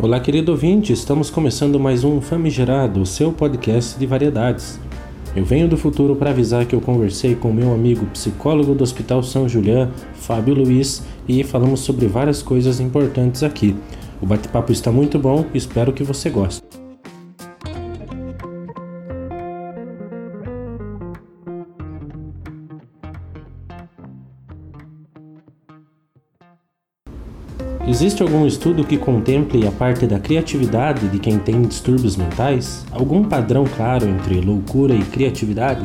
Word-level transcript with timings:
Olá, 0.00 0.20
querido 0.20 0.52
ouvinte, 0.52 0.92
estamos 0.92 1.28
começando 1.28 1.80
mais 1.80 2.04
um 2.04 2.20
Famigerado, 2.20 3.04
seu 3.04 3.32
podcast 3.32 3.98
de 3.98 4.06
variedades. 4.06 4.78
Eu 5.34 5.44
venho 5.44 5.66
do 5.66 5.76
futuro 5.76 6.14
para 6.14 6.30
avisar 6.30 6.64
que 6.66 6.74
eu 6.76 6.80
conversei 6.80 7.34
com 7.34 7.52
meu 7.52 7.74
amigo 7.74 8.06
psicólogo 8.06 8.76
do 8.76 8.84
Hospital 8.84 9.24
São 9.24 9.48
Julián, 9.48 9.90
Fábio 10.14 10.54
Luiz, 10.54 11.02
e 11.26 11.42
falamos 11.42 11.80
sobre 11.80 12.06
várias 12.06 12.44
coisas 12.44 12.78
importantes 12.78 13.42
aqui. 13.42 13.74
O 14.22 14.26
bate-papo 14.26 14.70
está 14.70 14.92
muito 14.92 15.18
bom 15.18 15.44
espero 15.52 15.92
que 15.92 16.04
você 16.04 16.30
goste. 16.30 16.67
Existe 28.00 28.22
algum 28.22 28.46
estudo 28.46 28.84
que 28.84 28.96
contemple 28.96 29.66
a 29.66 29.72
parte 29.72 30.06
da 30.06 30.20
criatividade 30.20 31.08
de 31.08 31.18
quem 31.18 31.36
tem 31.36 31.62
distúrbios 31.62 32.16
mentais? 32.16 32.86
Algum 32.92 33.24
padrão 33.24 33.64
claro 33.64 34.08
entre 34.08 34.40
loucura 34.40 34.94
e 34.94 35.02
criatividade? 35.02 35.84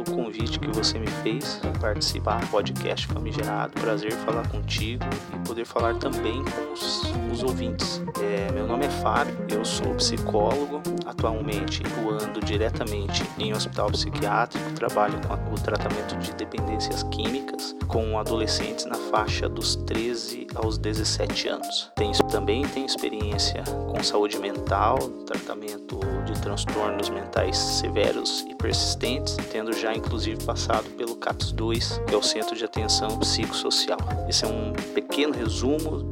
Pelo 0.00 0.04
convite 0.04 0.58
que 0.58 0.68
você 0.68 0.98
me 0.98 1.06
fez 1.22 1.60
participar 1.80 2.40
do 2.40 2.46
podcast 2.48 3.06
Famigerado. 3.06 3.72
Prazer 3.80 4.12
falar 4.12 4.46
contigo 4.48 5.04
e 5.34 5.46
poder 5.46 5.64
falar 5.64 5.94
também 5.96 6.42
com 6.44 6.72
os, 6.72 7.02
os 7.32 7.42
ouvintes. 7.42 8.02
É, 8.20 8.52
meu 8.52 8.66
nome 8.66 8.86
é 8.86 8.90
Fábio, 8.90 9.36
eu 9.48 9.64
sou 9.64 9.94
psicólogo, 9.94 10.80
atualmente 11.06 11.82
atuando 11.84 12.40
diretamente 12.40 13.24
em 13.38 13.52
hospital 13.52 13.90
psiquiátrico, 13.90 14.72
trabalho 14.72 15.18
com 15.26 15.54
o 15.54 15.58
tratamento 15.58 16.16
de 16.18 16.32
dependências 16.34 17.02
químicas 17.04 17.74
com 17.90 18.18
adolescentes 18.18 18.84
na 18.86 18.94
faixa 18.94 19.48
dos 19.48 19.74
13 19.76 20.46
aos 20.54 20.78
17 20.78 21.48
anos. 21.48 21.90
Tenho, 21.96 22.12
também 22.30 22.62
tenho 22.68 22.86
experiência 22.86 23.62
com 23.64 24.02
saúde 24.02 24.38
mental, 24.38 24.98
tratamento 25.26 25.98
de 26.24 26.40
transtornos 26.40 27.08
mentais 27.08 27.58
severos 27.58 28.46
e 28.48 28.54
persistentes, 28.54 29.36
tendo 29.50 29.72
já 29.72 29.89
inclusive 29.94 30.44
passado 30.44 30.88
pelo 30.96 31.16
CAPS 31.16 31.52
2, 31.52 32.02
que 32.06 32.14
é 32.14 32.18
o 32.18 32.22
Centro 32.22 32.56
de 32.56 32.64
Atenção 32.64 33.18
Psicossocial. 33.18 33.98
Esse 34.28 34.44
é 34.44 34.48
um 34.48 34.72
pequeno 34.94 35.34
resumo 35.34 36.08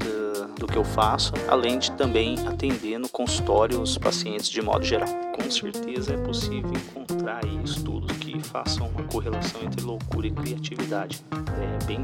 do 0.59 0.67
que 0.67 0.77
eu 0.77 0.85
faço, 0.85 1.33
além 1.49 1.79
de 1.79 1.93
também 1.93 2.37
atender 2.47 2.99
no 2.99 3.09
consultório 3.09 3.81
os 3.81 3.97
pacientes 3.97 4.49
de 4.49 4.61
modo 4.61 4.85
geral. 4.85 5.09
Com 5.35 5.51
certeza 5.51 6.15
é 6.15 6.17
possível 6.17 6.73
encontrar 6.73 7.45
estudos 7.65 8.17
que 8.19 8.39
façam 8.41 8.89
uma 8.89 9.05
correlação 9.05 9.63
entre 9.63 9.85
loucura 9.85 10.27
e 10.27 10.31
criatividade. 10.33 11.25
É 11.33 11.85
bem, 11.85 12.01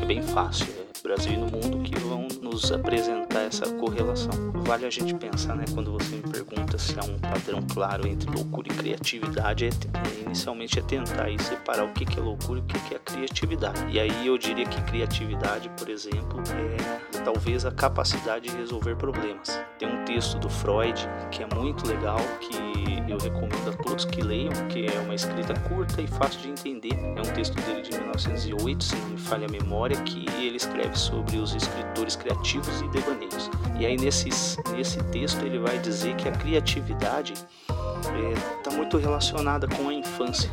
é 0.00 0.04
bem 0.04 0.22
fácil. 0.22 0.66
É 0.78 0.90
Brasil 1.02 1.32
e 1.32 1.36
no 1.36 1.46
mundo 1.46 1.82
que 1.82 1.98
vão 1.98 2.09
nos 2.50 2.72
apresentar 2.72 3.42
essa 3.42 3.66
correlação. 3.74 4.30
Vale 4.64 4.84
a 4.84 4.90
gente 4.90 5.14
pensar, 5.14 5.54
né, 5.54 5.64
quando 5.72 5.92
você 5.92 6.16
me 6.16 6.22
pergunta 6.22 6.78
se 6.78 6.98
há 6.98 7.04
um 7.04 7.18
padrão 7.18 7.60
claro 7.72 8.06
entre 8.06 8.30
loucura 8.30 8.68
e 8.68 8.76
criatividade, 8.76 9.66
é, 9.66 9.68
é, 9.68 10.22
inicialmente 10.26 10.78
é 10.78 10.82
tentar 10.82 11.24
aí 11.24 11.38
separar 11.38 11.84
o 11.84 11.92
que, 11.92 12.04
que 12.04 12.18
é 12.18 12.22
loucura 12.22 12.60
e 12.60 12.62
o 12.62 12.66
que, 12.66 12.78
que 12.80 12.94
é 12.94 12.98
criatividade. 12.98 13.84
E 13.90 13.98
aí 13.98 14.26
eu 14.26 14.36
diria 14.36 14.66
que 14.66 14.80
criatividade, 14.82 15.70
por 15.78 15.88
exemplo, 15.88 16.42
é 16.50 17.09
talvez 17.20 17.64
a 17.64 17.70
capacidade 17.70 18.48
de 18.48 18.56
resolver 18.56 18.96
problemas. 18.96 19.60
Tem 19.78 19.88
um 19.88 20.04
texto 20.04 20.38
do 20.38 20.48
Freud 20.48 21.08
que 21.30 21.42
é 21.42 21.54
muito 21.54 21.86
legal, 21.86 22.18
que 22.40 23.10
eu 23.10 23.18
recomendo 23.18 23.70
a 23.70 23.82
todos 23.82 24.04
que 24.04 24.22
leiam, 24.22 24.52
que 24.68 24.86
é 24.86 25.00
uma 25.00 25.14
escrita 25.14 25.54
curta 25.68 26.00
e 26.00 26.06
fácil 26.06 26.40
de 26.40 26.48
entender. 26.50 26.94
É 26.94 27.20
um 27.20 27.34
texto 27.34 27.54
dele 27.62 27.82
de 27.82 27.90
1908, 27.92 28.84
se 28.84 28.96
me 28.96 29.18
falha 29.18 29.46
a 29.46 29.50
memória, 29.50 30.00
que 30.02 30.26
ele 30.38 30.56
escreve 30.56 30.96
sobre 30.96 31.36
os 31.38 31.54
escritores 31.54 32.16
criativos 32.16 32.80
e 32.80 32.88
devaneios. 32.88 33.50
E 33.78 33.86
aí 33.86 33.96
nesses, 33.96 34.56
nesse 34.72 35.02
texto 35.04 35.44
ele 35.44 35.58
vai 35.58 35.78
dizer 35.78 36.14
que 36.16 36.28
a 36.28 36.32
criatividade 36.32 37.32
está 37.32 38.70
é, 38.72 38.76
muito 38.76 38.96
relacionada 38.96 39.66
com 39.68 39.88
a 39.88 39.94
infância. 39.94 40.50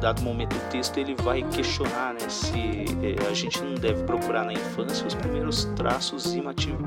Dado 0.00 0.22
momento 0.22 0.54
do 0.54 0.70
texto 0.70 0.96
ele 0.96 1.14
vai 1.14 1.42
questionar 1.42 2.14
né, 2.14 2.28
se 2.28 2.86
é, 3.02 3.28
a 3.28 3.34
gente 3.34 3.60
não 3.62 3.74
deve 3.74 4.02
procurar 4.04 4.44
na 4.44 4.52
infância 4.52 5.06
os 5.06 5.14
primeiros 5.14 5.66
traços 5.76 6.34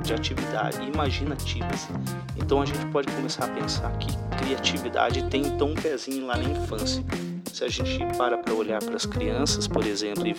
de 0.04 0.14
atividade 0.14 0.82
imaginativas. 0.88 1.88
Então 2.36 2.62
a 2.62 2.66
gente 2.66 2.86
pode 2.88 3.12
começar 3.14 3.46
a 3.46 3.50
pensar 3.50 3.92
que 3.98 4.08
criatividade 4.38 5.24
tem 5.30 5.44
então 5.44 5.70
um 5.70 5.76
pezinho 5.76 6.26
lá 6.26 6.36
na 6.38 6.44
infância. 6.44 7.04
Se 7.52 7.64
a 7.64 7.68
gente 7.70 8.00
para 8.18 8.36
para 8.36 8.54
olhar 8.54 8.84
para 8.84 8.96
as 8.96 9.06
crianças, 9.06 9.68
por 9.68 9.86
exemplo, 9.86 10.26
e, 10.26 10.36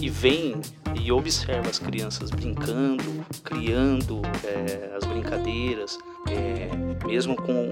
e 0.00 0.10
vem 0.10 0.60
e 1.00 1.12
observa 1.12 1.70
as 1.70 1.78
crianças 1.78 2.30
brincando, 2.30 3.24
criando 3.44 4.20
é, 4.42 4.90
as 4.96 5.04
brincadeiras, 5.04 5.96
é, 6.28 6.68
mesmo 7.06 7.36
com, 7.36 7.70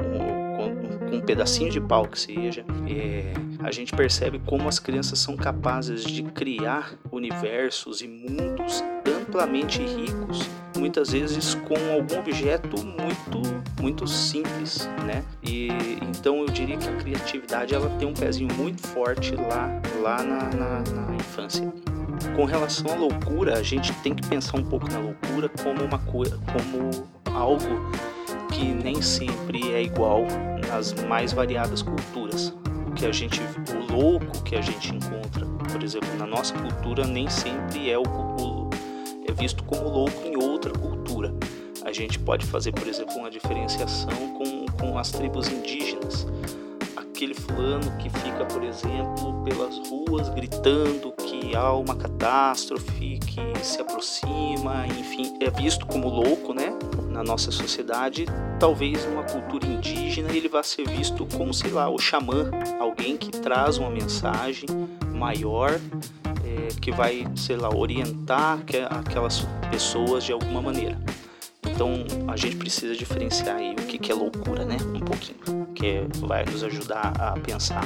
um 1.15 1.21
pedacinho 1.21 1.71
de 1.71 1.81
pau 1.81 2.07
que 2.07 2.19
seja, 2.19 2.65
é, 2.89 3.33
a 3.61 3.71
gente 3.71 3.93
percebe 3.95 4.41
como 4.45 4.69
as 4.69 4.79
crianças 4.79 5.19
são 5.19 5.37
capazes 5.37 6.05
de 6.05 6.23
criar 6.23 6.95
universos 7.11 8.03
e 8.03 8.09
mundos 8.09 8.83
amplamente 9.07 9.83
ricos, 9.83 10.49
muitas 10.77 11.11
vezes 11.11 11.55
com 11.55 11.75
algum 11.93 12.19
objeto 12.19 12.77
muito 12.85 13.55
muito 13.81 14.07
simples, 14.07 14.89
né? 15.05 15.23
E 15.43 15.69
então 16.03 16.39
eu 16.39 16.47
diria 16.47 16.77
que 16.79 16.89
a 16.89 16.97
criatividade 16.97 17.75
ela 17.75 17.91
tem 17.99 18.09
um 18.09 18.15
pezinho 18.15 18.49
muito 18.55 18.87
forte 18.87 19.35
lá 19.35 19.69
lá 20.01 20.23
na, 20.23 20.51
na, 20.51 20.81
na 20.81 21.15
infância. 21.15 21.71
Com 22.35 22.45
relação 22.45 22.93
à 22.93 22.95
loucura, 22.95 23.59
a 23.59 23.63
gente 23.63 23.93
tem 23.95 24.15
que 24.15 24.27
pensar 24.27 24.57
um 24.57 24.65
pouco 24.65 24.89
na 24.91 24.99
loucura 24.99 25.49
como 25.49 25.83
uma 25.83 25.99
coisa, 25.99 26.39
como 26.53 26.91
algo 27.35 27.91
que 28.53 28.65
nem 28.65 29.03
sempre 29.03 29.73
é 29.73 29.83
igual 29.83 30.25
nas 30.69 30.93
mais 31.05 31.33
variadas 31.33 31.83
culturas. 31.83 32.55
O 32.87 32.93
que 32.93 33.07
a 33.07 33.13
gente, 33.13 33.41
o 33.41 33.93
louco 33.93 34.43
que 34.45 34.55
a 34.55 34.61
gente 34.61 34.95
encontra, 34.95 35.47
por 35.73 35.83
exemplo, 35.83 36.09
na 36.17 36.27
nossa 36.27 36.55
cultura 36.55 37.07
nem 37.07 37.29
sempre 37.29 37.91
é 37.91 37.99
o, 37.99 38.03
o 38.03 38.71
é 39.27 39.33
visto 39.33 39.65
como 39.65 39.89
louco 39.89 40.27
em 40.27 40.37
outra 40.37 40.71
cultura. 40.73 41.35
A 41.85 41.93
gente 41.93 42.19
pode 42.19 42.47
fazer, 42.47 42.73
por 42.73 42.87
exemplo, 42.87 43.15
uma 43.17 43.31
diferenciação 43.31 44.13
com, 44.39 44.67
com 44.79 44.99
as 44.99 45.11
tribos 45.11 45.49
indígenas 45.49 46.27
aquele 47.15 47.35
fulano 47.35 47.97
que 47.99 48.11
fica, 48.11 48.45
por 48.45 48.63
exemplo, 48.65 49.45
pelas 49.45 49.79
ruas 49.89 50.29
gritando 50.31 51.13
que 51.13 51.55
há 51.55 51.73
uma 51.73 51.95
catástrofe, 51.95 53.19
que 53.21 53.65
se 53.65 53.81
aproxima, 53.81 54.85
enfim, 54.99 55.37
é 55.41 55.49
visto 55.49 55.87
como 55.87 56.09
louco, 56.09 56.53
né? 56.53 56.77
Na 57.15 57.23
nossa 57.23 57.53
sociedade, 57.53 58.27
talvez 58.59 59.07
numa 59.07 59.23
cultura 59.23 59.65
indígena 59.65 60.33
ele 60.33 60.49
vá 60.49 60.65
ser 60.65 60.89
visto 60.89 61.25
como, 61.27 61.55
sei 61.55 61.71
lá, 61.71 61.89
o 61.89 61.97
xamã, 61.97 62.51
alguém 62.81 63.17
que 63.17 63.31
traz 63.31 63.79
uma 63.79 63.89
mensagem 63.89 64.67
maior 65.15 65.71
é, 66.45 66.75
que 66.81 66.91
vai, 66.91 67.25
sei 67.37 67.57
lá, 67.57 67.73
orientar 67.73 68.59
aquelas 68.91 69.47
pessoas 69.71 70.25
de 70.25 70.33
alguma 70.33 70.61
maneira. 70.61 71.01
Então 71.65 72.05
a 72.27 72.37
gente 72.37 72.57
precisa 72.57 72.97
diferenciar 72.97 73.59
aí 73.59 73.75
o 73.75 73.87
que, 73.87 73.97
que 73.97 74.11
é 74.11 74.15
loucura, 74.15 74.65
né? 74.65 74.77
Um 74.93 74.99
pouquinho, 74.99 75.69
que 75.73 76.05
vai 76.19 76.45
nos 76.45 76.65
ajudar 76.65 77.13
a 77.21 77.39
pensar 77.39 77.85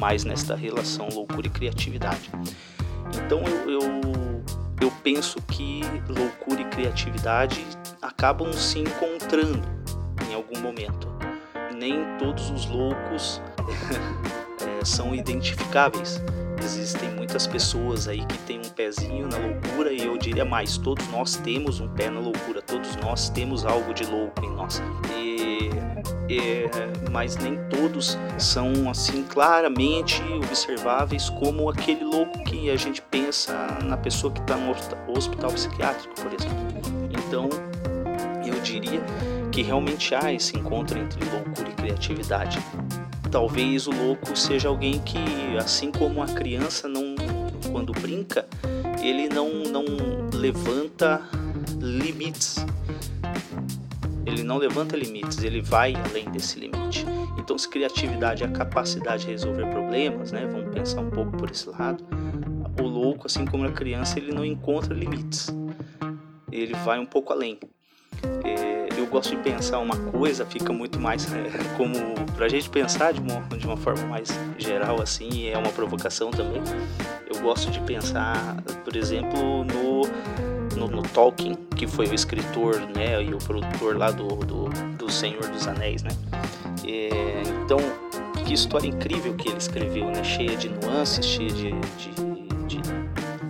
mais 0.00 0.24
nesta 0.24 0.56
relação 0.56 1.08
loucura 1.12 1.46
e 1.46 1.50
criatividade. 1.50 2.28
Então 3.24 3.40
eu, 3.46 3.70
eu, 3.70 3.80
eu 4.80 4.92
penso 5.04 5.40
que 5.42 5.80
loucura 6.08 6.60
e 6.60 6.64
criatividade 6.64 7.64
acabam 8.04 8.52
se 8.52 8.78
encontrando 8.78 9.62
em 10.28 10.34
algum 10.34 10.60
momento. 10.60 11.08
Nem 11.74 12.16
todos 12.18 12.50
os 12.50 12.66
loucos 12.66 13.40
é, 14.80 14.84
são 14.86 15.14
identificáveis 15.14 16.20
existem 16.64 17.10
muitas 17.10 17.46
pessoas 17.46 18.08
aí 18.08 18.24
que 18.24 18.38
têm 18.38 18.58
um 18.58 18.70
pezinho 18.70 19.28
na 19.28 19.36
loucura 19.36 19.92
e 19.92 20.04
eu 20.04 20.16
diria 20.16 20.44
mais, 20.44 20.78
todos 20.78 21.06
nós 21.08 21.36
temos 21.36 21.80
um 21.80 21.88
pé 21.88 22.08
na 22.08 22.20
loucura, 22.20 22.62
todos 22.62 22.96
nós 22.96 23.28
temos 23.28 23.64
algo 23.64 23.92
de 23.92 24.04
louco 24.04 24.44
em 24.44 24.50
nós. 24.50 24.82
E, 25.16 25.70
e, 26.28 27.10
mas 27.10 27.36
nem 27.36 27.58
todos 27.68 28.18
são 28.38 28.88
assim 28.90 29.24
claramente 29.24 30.22
observáveis 30.44 31.28
como 31.30 31.68
aquele 31.68 32.04
louco 32.04 32.42
que 32.44 32.70
a 32.70 32.76
gente 32.76 33.02
pensa 33.02 33.78
na 33.84 33.96
pessoa 33.96 34.32
que 34.32 34.40
está 34.40 34.56
no 34.56 34.72
hospital 35.16 35.52
psiquiátrico, 35.52 36.14
por 36.14 36.32
exemplo. 36.32 37.04
Então, 37.10 37.48
diria 38.64 39.00
que 39.52 39.62
realmente 39.62 40.14
há 40.14 40.32
esse 40.32 40.56
encontro 40.56 40.98
entre 40.98 41.24
loucura 41.30 41.68
e 41.68 41.74
criatividade 41.74 42.58
talvez 43.34 43.88
o 43.88 43.90
louco 43.90 44.36
seja 44.38 44.68
alguém 44.68 45.00
que, 45.00 45.18
assim 45.58 45.90
como 45.90 46.22
a 46.22 46.26
criança 46.26 46.86
não, 46.86 47.16
quando 47.72 47.92
brinca, 47.92 48.46
ele 49.02 49.28
não, 49.28 49.64
não 49.64 49.84
levanta 50.32 51.20
limites. 51.80 52.64
Ele 54.24 54.44
não 54.44 54.56
levanta 54.56 54.96
limites, 54.96 55.42
ele 55.42 55.60
vai 55.60 55.94
além 55.96 56.30
desse 56.30 56.60
limite. 56.60 57.04
Então, 57.36 57.58
se 57.58 57.68
criatividade 57.68 58.44
é 58.44 58.46
a 58.46 58.50
capacidade 58.50 59.24
de 59.24 59.32
resolver 59.32 59.66
problemas, 59.66 60.30
né? 60.30 60.46
Vamos 60.46 60.72
pensar 60.72 61.00
um 61.00 61.10
pouco 61.10 61.36
por 61.36 61.50
esse 61.50 61.68
lado. 61.68 62.04
O 62.80 62.86
louco, 62.86 63.26
assim 63.26 63.44
como 63.44 63.64
a 63.64 63.72
criança, 63.72 64.16
ele 64.16 64.32
não 64.32 64.44
encontra 64.44 64.94
limites. 64.94 65.48
Ele 66.52 66.74
vai 66.84 67.00
um 67.00 67.06
pouco 67.06 67.32
além. 67.32 67.58
É, 68.44 68.88
eu 68.98 69.06
gosto 69.06 69.30
de 69.30 69.42
pensar 69.42 69.78
uma 69.78 69.96
coisa, 69.96 70.44
fica 70.46 70.72
muito 70.72 70.98
mais 70.98 71.32
é, 71.32 71.48
como 71.76 71.94
pra 72.36 72.48
gente 72.48 72.68
pensar 72.68 73.12
de 73.12 73.20
uma, 73.20 73.40
de 73.56 73.66
uma 73.66 73.76
forma 73.76 74.04
mais 74.06 74.28
geral 74.58 75.00
assim, 75.00 75.28
e 75.32 75.48
é 75.48 75.58
uma 75.58 75.70
provocação 75.70 76.30
também. 76.30 76.62
Eu 77.32 77.40
gosto 77.40 77.70
de 77.70 77.80
pensar, 77.80 78.56
por 78.84 78.96
exemplo, 78.96 79.64
no, 79.64 80.02
no, 80.76 80.88
no 80.88 81.02
Tolkien, 81.02 81.56
que 81.76 81.86
foi 81.86 82.06
o 82.06 82.14
escritor 82.14 82.80
né, 82.94 83.22
e 83.22 83.34
o 83.34 83.38
produtor 83.38 83.96
lá 83.96 84.10
do, 84.10 84.28
do, 84.28 84.68
do 84.96 85.10
Senhor 85.10 85.46
dos 85.48 85.66
Anéis, 85.66 86.02
né? 86.02 86.10
É, 86.86 87.42
então, 87.64 87.78
que 88.44 88.52
história 88.52 88.88
incrível 88.88 89.34
que 89.34 89.48
ele 89.48 89.58
escreveu, 89.58 90.06
né? 90.06 90.22
Cheia 90.22 90.56
de 90.56 90.68
nuances, 90.68 91.24
cheia 91.24 91.50
de, 91.50 91.72
de, 91.72 92.10
de, 92.66 92.80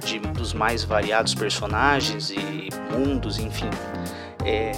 de 0.00 0.18
dos 0.28 0.52
mais 0.52 0.84
variados 0.84 1.34
personagens 1.34 2.30
e 2.30 2.68
mundos, 2.92 3.38
enfim. 3.38 3.70
É, 4.44 4.72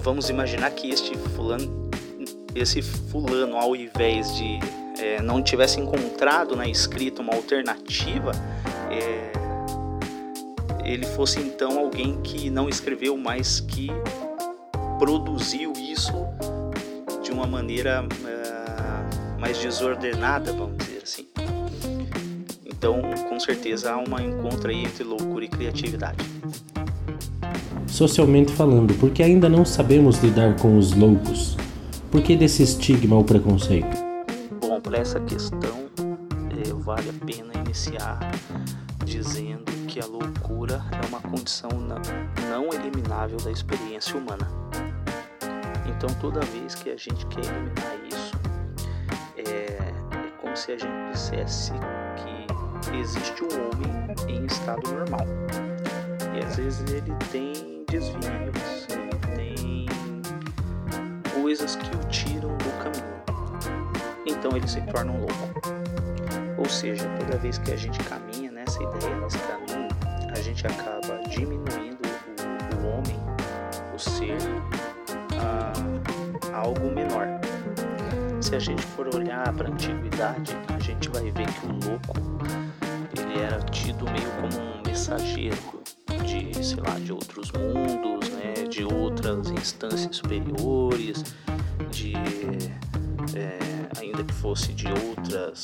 vamos 0.00 0.28
imaginar 0.28 0.70
que 0.70 0.90
este 0.90 1.16
fulano, 1.16 1.90
esse 2.54 2.82
fulano, 2.82 3.56
ao 3.56 3.74
invés 3.74 4.36
de 4.36 4.58
é, 4.98 5.22
não 5.22 5.42
tivesse 5.42 5.80
encontrado 5.80 6.54
na 6.54 6.68
escrita 6.68 7.22
uma 7.22 7.34
alternativa, 7.34 8.32
é, 8.90 9.32
ele 10.84 11.06
fosse 11.06 11.40
então 11.40 11.78
alguém 11.78 12.20
que 12.20 12.50
não 12.50 12.68
escreveu, 12.68 13.16
mas 13.16 13.60
que 13.60 13.88
produziu 14.98 15.72
isso 15.72 16.12
de 17.22 17.30
uma 17.30 17.46
maneira 17.46 18.04
é, 18.26 19.40
mais 19.40 19.56
desordenada, 19.58 20.52
vamos 20.52 20.76
dizer 20.78 21.00
assim. 21.02 21.28
Então, 22.66 23.00
com 23.28 23.40
certeza 23.40 23.92
há 23.92 23.98
um 23.98 24.18
encontro 24.20 24.68
aí 24.68 24.84
entre 24.84 25.04
loucura 25.04 25.44
e 25.44 25.48
criatividade 25.48 26.18
socialmente 27.90 28.52
falando, 28.52 28.94
porque 28.94 29.22
ainda 29.22 29.48
não 29.48 29.64
sabemos 29.64 30.18
lidar 30.22 30.56
com 30.56 30.78
os 30.78 30.92
loucos? 30.92 31.56
Por 32.10 32.22
que 32.22 32.36
desse 32.36 32.62
estigma 32.62 33.16
ou 33.16 33.24
preconceito? 33.24 33.96
Bom, 34.60 34.80
para 34.80 34.98
essa 34.98 35.20
questão, 35.20 35.90
é, 36.50 36.72
vale 36.72 37.10
a 37.10 37.24
pena 37.24 37.52
iniciar 37.64 38.18
dizendo 39.04 39.64
que 39.86 40.00
a 40.00 40.06
loucura 40.06 40.82
é 40.92 41.06
uma 41.08 41.20
condição 41.20 41.70
não, 42.48 42.72
eliminável 42.72 43.38
da 43.38 43.50
experiência 43.50 44.16
humana. 44.16 44.48
Então, 45.86 46.08
toda 46.20 46.40
vez 46.46 46.74
que 46.76 46.90
a 46.90 46.96
gente 46.96 47.26
quer 47.26 47.44
eliminar 47.44 47.96
isso, 48.08 48.32
é, 49.36 49.42
é 49.42 49.92
como 50.40 50.56
se 50.56 50.72
a 50.72 50.78
gente 50.78 51.12
dissesse 51.12 51.72
que 52.16 52.96
existe 52.96 53.42
um 53.42 53.48
homem 53.48 54.16
em 54.28 54.46
estado 54.46 54.82
normal. 54.90 55.26
E 56.34 56.44
às 56.44 56.56
vezes 56.56 56.80
ele 56.92 57.12
tem 57.30 57.69
desvios, 57.90 58.86
tem 59.34 59.86
coisas 61.34 61.74
que 61.74 61.96
o 61.96 62.08
tiram 62.08 62.56
do 62.56 62.70
caminho. 62.78 63.20
Então 64.24 64.56
ele 64.56 64.68
se 64.68 64.80
torna 64.82 65.10
um 65.10 65.18
louco. 65.18 65.60
Ou 66.56 66.68
seja, 66.68 67.04
toda 67.18 67.36
vez 67.38 67.58
que 67.58 67.72
a 67.72 67.76
gente 67.76 67.98
caminha 68.04 68.52
nessa 68.52 68.80
ideia, 68.80 69.16
nesse 69.16 69.38
caminho, 69.38 69.88
a 70.30 70.40
gente 70.40 70.64
acaba 70.66 71.20
diminuindo 71.28 71.98
o, 72.38 72.86
o 72.86 72.88
homem, 72.90 73.18
o 73.92 73.98
ser, 73.98 74.38
a, 75.36 75.72
a 76.54 76.60
algo 76.60 76.94
menor. 76.94 77.26
Se 78.40 78.54
a 78.54 78.60
gente 78.60 78.82
for 78.82 79.12
olhar 79.12 79.52
para 79.52 79.68
a 79.68 79.72
antiguidade, 79.72 80.56
a 80.68 80.78
gente 80.78 81.08
vai 81.08 81.28
ver 81.32 81.46
que 81.46 81.66
o 81.66 81.90
louco 81.90 82.14
ele 83.18 83.40
era 83.40 83.60
tido 83.62 84.04
meio 84.04 84.30
como 84.40 84.78
um 84.78 84.82
mensageiro 84.86 85.79
de, 86.30 86.64
sei 86.64 86.82
lá, 86.82 86.98
de 86.98 87.12
outros 87.12 87.50
mundos, 87.50 88.28
né, 88.30 88.52
de 88.68 88.84
outras 88.84 89.50
instâncias 89.50 90.16
superiores, 90.16 91.24
de 91.90 92.14
é, 93.34 93.58
ainda 94.00 94.22
que 94.22 94.34
fosse 94.34 94.72
de 94.72 94.86
outras 95.06 95.62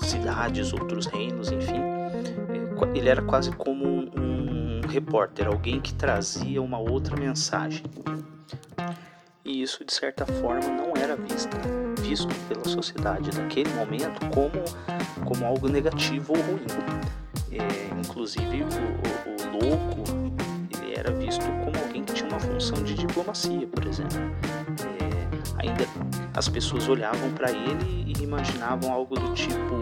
cidades, 0.00 0.72
outros 0.72 1.06
reinos, 1.06 1.52
enfim. 1.52 1.76
É, 1.76 2.98
ele 2.98 3.08
era 3.08 3.22
quase 3.22 3.50
como 3.52 3.86
um, 3.86 4.10
um 4.16 4.80
repórter, 4.88 5.46
alguém 5.46 5.80
que 5.80 5.92
trazia 5.92 6.62
uma 6.62 6.78
outra 6.78 7.16
mensagem. 7.16 7.84
E 9.44 9.60
isso, 9.60 9.84
de 9.84 9.92
certa 9.92 10.24
forma, 10.24 10.68
não 10.68 10.94
era 10.96 11.16
visto, 11.16 11.54
visto 12.00 12.34
pela 12.48 12.64
sociedade 12.64 13.30
naquele 13.38 13.68
momento 13.74 14.20
como, 14.32 15.24
como 15.26 15.44
algo 15.44 15.68
negativo 15.68 16.32
ou 16.32 16.42
ruim. 16.42 16.66
É, 17.52 18.00
inclusive, 18.00 18.62
o, 18.62 19.30
o 19.30 19.33
louco, 19.54 20.04
ele 20.70 20.94
era 20.96 21.10
visto 21.12 21.44
como 21.64 21.76
alguém 21.84 22.04
que 22.04 22.12
tinha 22.12 22.28
uma 22.28 22.40
função 22.40 22.82
de 22.82 22.94
diplomacia, 22.94 23.66
por 23.66 23.86
exemplo. 23.86 24.18
É, 24.18 25.66
ainda 25.66 25.86
as 26.34 26.48
pessoas 26.48 26.88
olhavam 26.88 27.30
para 27.32 27.50
ele 27.50 28.12
e 28.16 28.22
imaginavam 28.22 28.92
algo 28.92 29.14
do 29.14 29.32
tipo: 29.34 29.80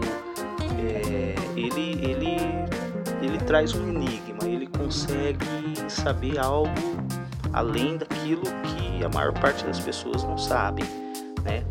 é, 0.79 1.35
ele, 1.55 1.99
ele, 2.03 2.37
ele 3.21 3.37
traz 3.45 3.73
um 3.73 3.89
enigma, 3.89 4.45
ele 4.45 4.67
consegue 4.67 5.45
saber 5.89 6.39
algo 6.39 6.71
além 7.53 7.97
daquilo 7.97 8.41
que 8.41 9.03
a 9.03 9.09
maior 9.09 9.33
parte 9.33 9.63
das 9.65 9.79
pessoas 9.79 10.23
não 10.23 10.37
sabem, 10.37 10.85
né? 11.43 11.63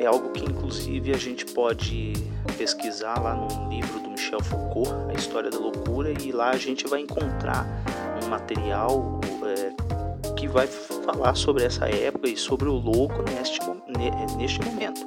É, 0.00 0.06
algo 0.06 0.30
que 0.30 0.44
inclusive 0.44 1.12
a 1.12 1.16
gente 1.16 1.44
pode 1.46 2.12
pesquisar 2.58 3.20
lá 3.20 3.34
no 3.34 3.68
livro 3.68 4.00
do 4.00 4.10
Michel 4.10 4.42
Foucault, 4.42 4.90
A 5.08 5.14
História 5.14 5.50
da 5.50 5.58
Loucura, 5.58 6.10
e 6.10 6.32
lá 6.32 6.50
a 6.50 6.56
gente 6.56 6.86
vai 6.88 7.00
encontrar 7.00 7.66
um 8.22 8.28
material 8.28 9.20
é, 9.44 10.32
que 10.34 10.48
vai 10.48 10.66
falar 10.66 11.34
sobre 11.34 11.64
essa 11.64 11.88
época 11.88 12.28
e 12.28 12.36
sobre 12.36 12.68
o 12.68 12.74
louco 12.74 13.22
neste, 13.22 13.60
neste 14.36 14.60
momento. 14.64 15.06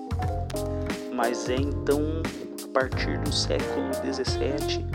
Mas 1.13 1.49
é 1.49 1.55
então 1.55 2.21
a 2.63 2.67
partir 2.71 3.17
do 3.19 3.33
século 3.33 3.93
XVII, 3.93 4.85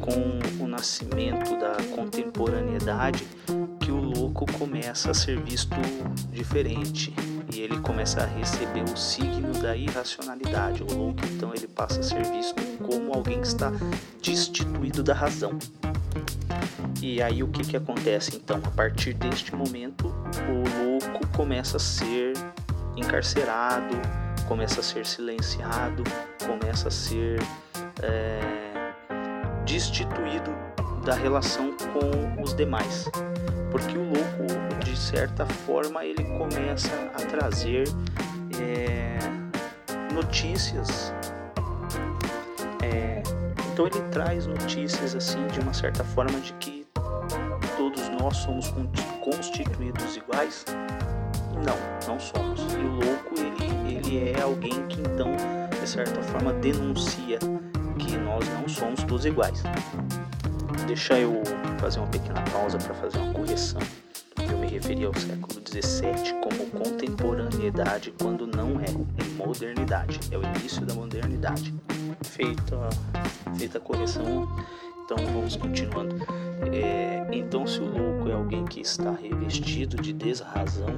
com 0.00 0.62
o 0.64 0.68
nascimento 0.68 1.58
da 1.58 1.76
contemporaneidade, 1.96 3.26
que 3.80 3.90
o 3.90 3.96
louco 3.96 4.46
começa 4.52 5.10
a 5.10 5.14
ser 5.14 5.40
visto 5.40 5.74
diferente 6.30 7.12
e 7.54 7.60
ele 7.60 7.78
começa 7.78 8.20
a 8.22 8.26
receber 8.26 8.82
o 8.82 8.96
signo 8.96 9.52
da 9.52 9.76
irracionalidade. 9.76 10.82
O 10.82 10.92
louco 10.92 11.20
então 11.24 11.54
ele 11.54 11.68
passa 11.68 12.00
a 12.00 12.02
ser 12.02 12.24
visto 12.24 12.60
como 12.78 13.14
alguém 13.14 13.40
que 13.40 13.46
está 13.46 13.72
destituído 14.20 15.04
da 15.04 15.14
razão. 15.14 15.56
E 17.00 17.22
aí 17.22 17.42
o 17.44 17.48
que, 17.48 17.62
que 17.62 17.76
acontece 17.76 18.36
então? 18.36 18.60
A 18.64 18.70
partir 18.70 19.14
deste 19.14 19.54
momento, 19.54 20.08
o 20.48 20.84
louco 20.84 21.26
começa 21.36 21.76
a 21.76 21.80
ser 21.80 22.32
encarcerado, 22.96 23.94
começa 24.48 24.80
a 24.80 24.82
ser 24.82 25.06
silenciado, 25.06 26.02
começa 26.44 26.88
a 26.88 26.90
ser 26.90 27.40
é, 28.02 28.40
destituído 29.64 30.50
da 31.04 31.14
relação 31.14 31.76
com 31.92 32.42
os 32.42 32.52
demais 32.54 33.08
porque 33.74 33.98
o 33.98 34.04
louco, 34.04 34.73
de 34.94 35.00
certa 35.00 35.44
forma, 35.44 36.04
ele 36.04 36.22
começa 36.22 36.94
a 37.14 37.26
trazer 37.26 37.88
é, 38.60 39.18
notícias. 40.14 41.12
É, 42.80 43.20
então 43.72 43.88
ele 43.88 44.00
traz 44.12 44.46
notícias 44.46 45.16
assim 45.16 45.44
de 45.48 45.58
uma 45.58 45.74
certa 45.74 46.04
forma 46.04 46.38
de 46.40 46.52
que 46.54 46.86
todos 47.76 48.08
nós 48.10 48.36
somos 48.36 48.72
constituídos 49.20 50.16
iguais. 50.16 50.64
Não, 51.54 52.06
não 52.06 52.20
somos. 52.20 52.60
E 52.74 52.76
o 52.76 52.92
louco 52.92 53.34
ele, 53.36 53.96
ele 53.96 54.30
é 54.30 54.42
alguém 54.42 54.86
que 54.86 55.00
então 55.00 55.32
de 55.80 55.88
certa 55.88 56.22
forma 56.22 56.52
denuncia 56.52 57.40
que 57.98 58.16
nós 58.18 58.48
não 58.50 58.68
somos 58.68 59.02
todos 59.02 59.26
iguais. 59.26 59.60
Deixa 60.86 61.18
eu 61.18 61.42
fazer 61.80 61.98
uma 61.98 62.08
pequena 62.08 62.42
pausa 62.52 62.78
para 62.78 62.94
fazer 62.94 63.18
uma 63.18 63.32
correção. 63.34 63.80
Eu 64.74 64.80
me 64.80 64.80
referi 64.80 65.04
ao 65.04 65.14
século 65.14 65.62
XVII 65.64 66.40
como 66.42 66.66
contemporaneidade 66.70 68.12
quando 68.20 68.44
não 68.44 68.80
é, 68.80 68.86
é 68.86 69.24
modernidade, 69.36 70.18
é 70.32 70.36
o 70.36 70.42
início 70.42 70.84
da 70.84 70.92
modernidade. 70.94 71.72
Feita, 72.22 72.88
feita 73.56 73.78
a 73.78 73.80
correção, 73.80 74.48
então 75.04 75.16
vamos 75.32 75.54
continuando. 75.54 76.16
É, 76.72 77.24
então, 77.30 77.64
se 77.68 77.78
o 77.78 77.84
louco 77.84 78.28
é 78.28 78.32
alguém 78.32 78.64
que 78.64 78.80
está 78.80 79.12
revestido 79.12 79.96
de 79.96 80.12
desrazão, 80.12 80.96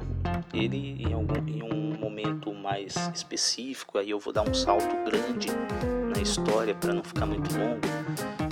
ele 0.51 1.03
em, 1.03 1.13
algum, 1.13 1.47
em 1.47 1.61
um 1.61 1.99
momento 1.99 2.51
mais 2.55 2.95
específico, 3.13 3.99
aí 3.99 4.09
eu 4.09 4.19
vou 4.19 4.33
dar 4.33 4.41
um 4.41 4.55
salto 4.55 4.95
grande 5.05 5.49
na 6.15 6.19
história 6.19 6.73
para 6.73 6.93
não 6.93 7.03
ficar 7.03 7.27
muito 7.27 7.55
longo. 7.55 7.81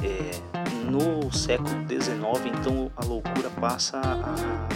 É, 0.03 0.55
no 0.85 1.33
século 1.33 1.83
XIX, 1.87 2.59
então, 2.59 2.91
a 2.95 3.03
loucura 3.03 3.49
passa 3.59 3.99
a 3.99 4.74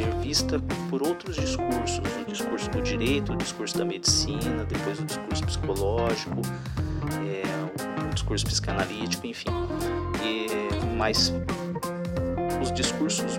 ser 0.00 0.14
vista 0.16 0.60
por 0.88 1.02
outros 1.02 1.36
discursos, 1.36 1.98
o 1.98 2.24
discurso 2.24 2.70
do 2.70 2.80
direito, 2.80 3.32
o 3.32 3.36
discurso 3.36 3.76
da 3.76 3.84
medicina, 3.84 4.64
depois 4.64 4.98
o 4.98 5.04
discurso 5.04 5.44
psicológico, 5.44 6.40
é, 7.26 8.06
o 8.06 8.14
discurso 8.14 8.46
psicanalítico, 8.46 9.26
enfim. 9.26 9.50
E, 10.24 10.46
mas 10.96 11.32
os 12.62 12.72
discursos 12.72 13.38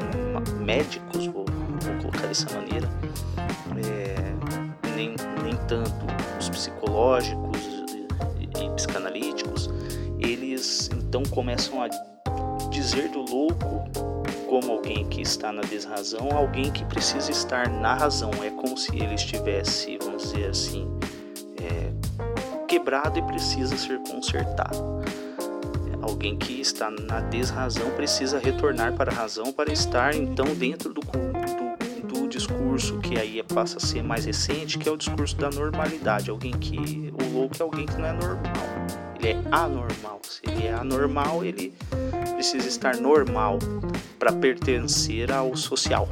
médicos, 0.60 1.26
vou, 1.28 1.46
vou 1.46 1.98
colocar 2.00 2.28
dessa 2.28 2.48
maneira, 2.54 2.88
é, 3.84 4.90
nem, 4.96 5.16
nem 5.44 5.56
tanto 5.68 6.06
os 6.40 6.50
psicológicos 6.50 7.60
e, 8.40 8.64
e 8.64 8.70
psicanalíticos, 8.76 9.70
eles 10.20 10.90
então 10.94 11.24
começam 11.24 11.82
a 11.82 11.88
dizer 12.70 13.10
do 13.10 13.22
louco 13.22 14.21
como 14.48 14.72
alguém 14.72 15.06
que 15.08 15.22
está 15.22 15.52
na 15.52 15.62
desrazão, 15.62 16.30
alguém 16.32 16.72
que 16.72 16.84
precisa 16.86 17.32
estar 17.32 17.70
na 17.70 17.94
razão. 17.94 18.32
É 18.44 18.50
como 18.50 18.78
se 18.78 18.96
ele 18.96 19.16
estivesse, 19.16 19.98
vamos 20.02 20.24
dizer 20.24 20.50
assim, 20.50 20.88
é, 21.62 21.92
quebrado 22.68 23.20
e 23.20 23.22
precisa 23.22 23.78
ser 23.78 24.00
consertado. 24.00 25.02
Alguém 26.02 26.36
que 26.36 26.60
está 26.60 26.90
na 26.90 27.20
desrazão 27.22 27.92
precisa 27.92 28.40
retornar 28.40 28.94
para 28.94 29.12
a 29.12 29.16
razão 29.16 29.54
para 29.54 29.72
estar 29.72 30.16
então 30.16 30.46
dentro 30.56 30.94
do, 30.94 31.02
do, 31.02 32.08
do 32.08 32.28
discurso 32.28 33.00
que 33.00 33.20
aí 33.20 33.42
passa 33.44 33.78
a 33.78 33.80
ser 33.80 34.04
mais 34.04 34.26
recente, 34.26 34.78
que 34.78 34.90
é 34.90 34.92
o 34.92 34.98
discurso 34.98 35.36
da 35.38 35.50
normalidade. 35.50 36.30
Alguém 36.30 36.54
que 36.54 37.14
o 37.14 37.34
louco 37.34 37.56
é 37.60 37.64
alguém 37.64 37.86
que 37.86 37.98
não 37.98 38.06
é 38.06 38.14
normal, 38.14 38.66
ele 39.20 39.30
é 39.30 39.42
anormal. 39.52 40.20
Se 40.24 40.42
ele 40.48 40.66
é 40.66 40.74
anormal, 40.74 41.46
ele 41.46 41.74
precisa 42.36 42.68
estar 42.68 42.96
normal 42.98 43.60
para 44.22 44.32
pertencer 44.32 45.32
ao 45.32 45.56
social. 45.56 46.08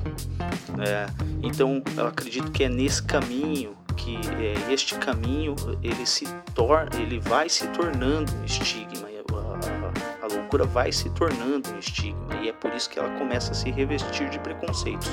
É, 0.80 1.06
então, 1.44 1.84
eu 1.96 2.08
acredito 2.08 2.52
que 2.52 2.64
é 2.64 2.70
nesse 2.70 3.04
caminho 3.04 3.78
que 3.96 4.18
é, 4.40 4.74
este 4.74 4.96
caminho 4.96 5.56
ele 5.84 6.08
se 6.08 6.26
torna, 6.56 6.90
ele 7.00 7.20
vai 7.20 7.48
se 7.48 7.68
tornando 7.68 8.34
um 8.34 8.44
estigma. 8.44 9.08
A, 10.24 10.28
loucura 10.34 10.64
vai 10.64 10.92
se 10.92 11.10
tornando 11.12 11.70
um 11.72 11.78
estigma 11.78 12.36
e 12.42 12.50
é 12.50 12.54
por 12.54 12.74
isso 12.74 12.90
que 12.90 12.98
ela 12.98 13.10
começa 13.20 13.52
a 13.52 13.54
se 13.54 13.70
revestir 13.70 14.28
de 14.30 14.40
preconceitos. 14.40 15.10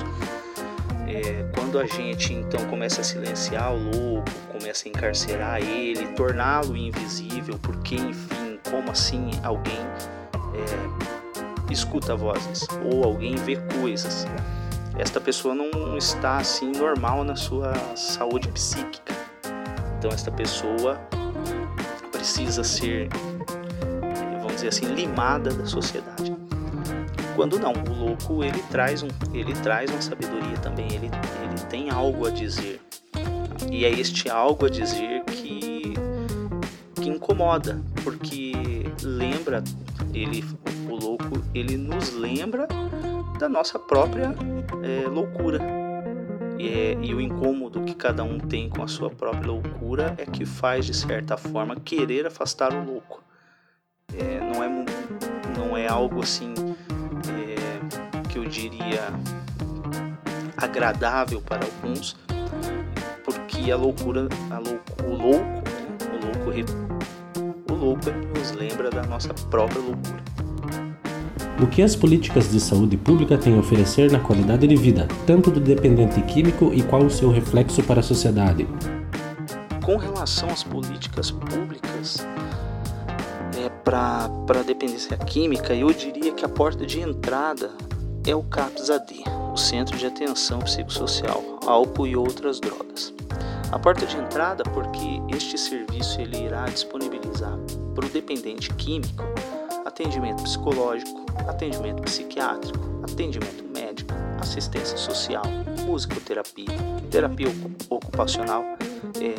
É, 1.07 1.51
quando 1.55 1.79
a 1.79 1.85
gente 1.85 2.33
então 2.33 2.65
começa 2.67 3.03
a 3.03 3.05
silenciar 3.05 3.75
o 3.75 3.79
louco, 3.79 4.31
começa 4.51 4.89
a 4.89 4.89
encarcerar 4.89 5.61
ele, 5.61 6.07
torná-lo 6.15 6.75
invisível, 6.75 7.59
porque 7.61 7.97
enfim, 7.97 8.59
como 8.71 8.91
assim 8.91 9.31
alguém 9.43 9.81
é, 10.55 11.16
escuta 11.73 12.17
vozes 12.17 12.67
ou 12.91 13.05
alguém 13.05 13.37
vê 13.37 13.57
coisas? 13.81 14.27
Esta 14.99 15.21
pessoa 15.21 15.55
não 15.55 15.97
está 15.99 16.39
assim 16.39 16.73
normal 16.73 17.23
na 17.23 17.37
sua 17.37 17.75
saúde 17.95 18.49
psíquica. 18.49 19.15
Então 19.99 20.11
esta 20.11 20.31
pessoa 20.31 20.99
precisa 22.11 22.65
ser, 22.65 23.09
vamos 24.41 24.55
dizer 24.57 24.69
assim, 24.69 24.87
limada 24.87 25.51
da 25.51 25.67
sociedade. 25.67 26.35
Quando 27.35 27.59
não, 27.59 27.73
o 27.73 28.07
louco 28.07 28.43
ele 28.43 28.63
traz 28.71 29.03
um, 29.03 29.09
ele 29.35 29.53
traz 29.57 29.91
uma 29.91 30.01
sabedoria 30.01 30.57
também, 30.63 30.87
ele, 30.87 31.07
ele 31.07 31.61
tem 31.69 31.91
algo 31.91 32.27
a 32.27 32.31
dizer. 32.31 32.81
E 33.71 33.85
é 33.85 33.91
este 33.91 34.31
algo 34.31 34.65
a 34.65 34.71
dizer 34.71 35.23
que, 35.25 35.95
que 36.95 37.09
incomoda, 37.09 37.81
porque 38.03 38.53
lembra, 39.03 39.63
ele, 40.15 40.43
louco, 41.07 41.43
ele 41.55 41.77
nos 41.77 42.13
lembra 42.13 42.67
da 43.39 43.49
nossa 43.49 43.79
própria 43.79 44.35
é, 44.83 45.07
loucura. 45.07 45.61
E, 46.59 46.69
é, 46.69 46.99
e 47.01 47.15
o 47.15 47.21
incômodo 47.21 47.83
que 47.83 47.95
cada 47.95 48.25
um 48.25 48.39
tem 48.39 48.69
com 48.69 48.83
a 48.83 48.89
sua 48.89 49.11
própria 49.11 49.53
loucura 49.53 50.15
é 50.19 50.25
que 50.25 50.45
faz, 50.45 50.87
de 50.87 50.95
certa 50.95 51.37
forma, 51.37 51.77
querer 51.77 52.27
afastar 52.27 52.73
o 52.73 52.85
louco. 52.85 53.23
É, 54.15 54.41
não, 54.41 54.65
é, 54.65 54.69
não 55.57 55.77
é 55.77 55.87
algo 55.87 56.23
assim 56.23 56.55
que 58.37 58.39
eu 58.39 58.45
diria 58.45 59.01
agradável 60.57 61.41
para 61.41 61.65
alguns, 61.65 62.17
porque 63.25 63.71
a 63.71 63.77
loucura, 63.77 64.29
a 64.51 64.59
louco, 64.59 65.03
o 65.05 65.15
louco, 65.15 65.63
o 66.13 66.25
louco, 66.25 67.73
o 67.73 67.75
louco 67.75 68.11
nos 68.39 68.53
lembra 68.53 68.91
da 68.91 69.03
nossa 69.05 69.33
própria 69.49 69.81
loucura. 69.81 70.36
O 71.59 71.67
que 71.67 71.81
as 71.81 71.97
políticas 71.97 72.51
de 72.51 72.61
saúde 72.61 72.99
pública 72.99 73.39
têm 73.39 73.57
a 73.57 73.61
oferecer 73.61 74.13
na 74.13 74.21
qualidade 74.21 74.67
de 74.67 74.77
vida, 74.77 75.09
tanto 75.27 75.51
do 75.51 75.59
dependente 75.59 76.21
químico 76.21 76.71
e 76.75 76.83
qual 76.83 77.03
o 77.03 77.11
seu 77.11 77.31
reflexo 77.31 77.83
para 77.83 78.01
a 78.01 78.03
sociedade? 78.03 78.69
Com 79.83 79.97
relação 79.97 80.51
às 80.51 80.63
políticas 80.63 81.31
públicas, 81.31 82.19
é, 83.59 83.71
para 83.83 84.29
a 84.49 84.63
dependência 84.63 85.17
química, 85.17 85.75
eu 85.75 85.91
diria 85.95 86.31
que 86.33 86.45
a 86.45 86.49
porta 86.49 86.85
de 86.85 87.01
entrada 87.01 87.71
é 88.27 88.35
o 88.35 88.43
CAPS-AD, 88.43 89.25
o 89.51 89.57
Centro 89.57 89.97
de 89.97 90.05
Atenção 90.05 90.59
Psicossocial, 90.59 91.43
Álcool 91.67 92.07
e 92.07 92.15
Outras 92.15 92.61
Drogas. 92.61 93.15
A 93.73 93.79
porta 93.79 94.05
de 94.05 94.15
entrada 94.19 94.63
porque 94.63 95.23
este 95.35 95.57
serviço 95.57 96.21
ele 96.21 96.37
irá 96.37 96.67
disponibilizar 96.67 97.59
para 97.95 98.05
o 98.05 98.09
dependente 98.11 98.75
químico 98.75 99.25
atendimento 99.97 100.43
psicológico, 100.43 101.25
atendimento 101.49 102.03
psiquiátrico, 102.03 102.79
atendimento 103.03 103.65
médico, 103.65 104.13
assistência 104.39 104.99
social, 104.99 105.43
musicoterapia, 105.87 106.67
terapia 107.11 107.49
ocupacional, 107.89 108.63
é... 109.19 109.35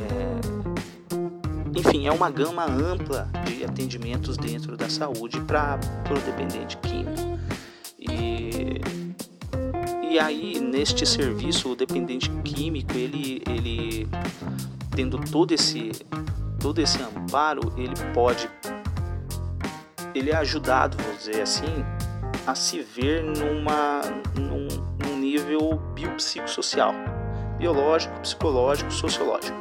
enfim, 1.77 2.07
é 2.07 2.11
uma 2.11 2.31
gama 2.31 2.65
ampla 2.65 3.29
de 3.45 3.63
atendimentos 3.63 4.35
dentro 4.35 4.75
da 4.75 4.89
saúde 4.89 5.39
para 5.41 5.79
o 6.09 6.19
dependente 6.25 6.75
químico. 6.77 7.37
E 10.09 10.19
aí, 10.19 10.59
neste 10.59 11.05
serviço, 11.05 11.73
o 11.73 11.75
dependente 11.75 12.31
químico, 12.43 12.93
ele, 12.93 13.43
ele 13.47 14.07
tendo 14.95 15.19
todo 15.19 15.51
esse, 15.51 15.91
todo 16.59 16.81
esse 16.81 16.99
amparo, 17.03 17.71
ele 17.77 17.93
pode, 18.15 18.49
ele 20.17 20.31
é 20.31 20.36
ajudado, 20.36 20.97
vou 21.01 21.15
dizer 21.15 21.41
assim, 21.41 21.86
a 22.45 22.55
se 22.55 22.81
ver 22.81 23.24
numa, 23.24 24.01
num, 24.36 24.67
num 25.05 25.17
nível 25.17 25.77
biopsicossocial, 25.93 26.93
biológico, 27.57 28.19
psicológico, 28.21 28.91
sociológico. 28.91 29.57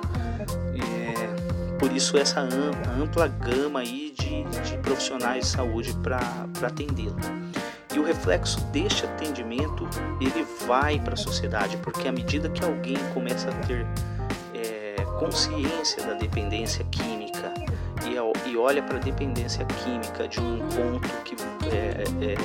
É, 0.74 1.76
por 1.78 1.92
isso 1.92 2.16
essa 2.16 2.40
ampla 2.40 3.28
gama 3.28 3.80
aí 3.80 4.14
de, 4.16 4.44
de 4.44 4.78
profissionais 4.78 5.44
de 5.44 5.50
saúde 5.50 5.92
para 6.02 6.20
atendê-lo. 6.62 7.16
E 7.94 7.98
o 7.98 8.04
reflexo 8.04 8.60
deste 8.66 9.04
atendimento 9.04 9.88
ele 10.20 10.46
vai 10.66 11.00
para 11.00 11.14
a 11.14 11.16
sociedade, 11.16 11.76
porque 11.78 12.06
à 12.08 12.12
medida 12.12 12.48
que 12.50 12.64
alguém 12.64 12.98
começa 13.14 13.48
a 13.48 13.52
ter 13.66 13.86
é, 14.54 15.02
consciência 15.18 16.04
da 16.04 16.12
dependência 16.14 16.84
química 16.84 17.25
e, 18.10 18.50
e 18.50 18.56
olha 18.56 18.82
para 18.82 18.96
a 18.96 19.00
dependência 19.00 19.64
química 19.64 20.28
de 20.28 20.40
um 20.40 20.58
ponto 20.68 21.08
que 21.24 21.36
é, 21.72 22.04
é, 22.22 22.36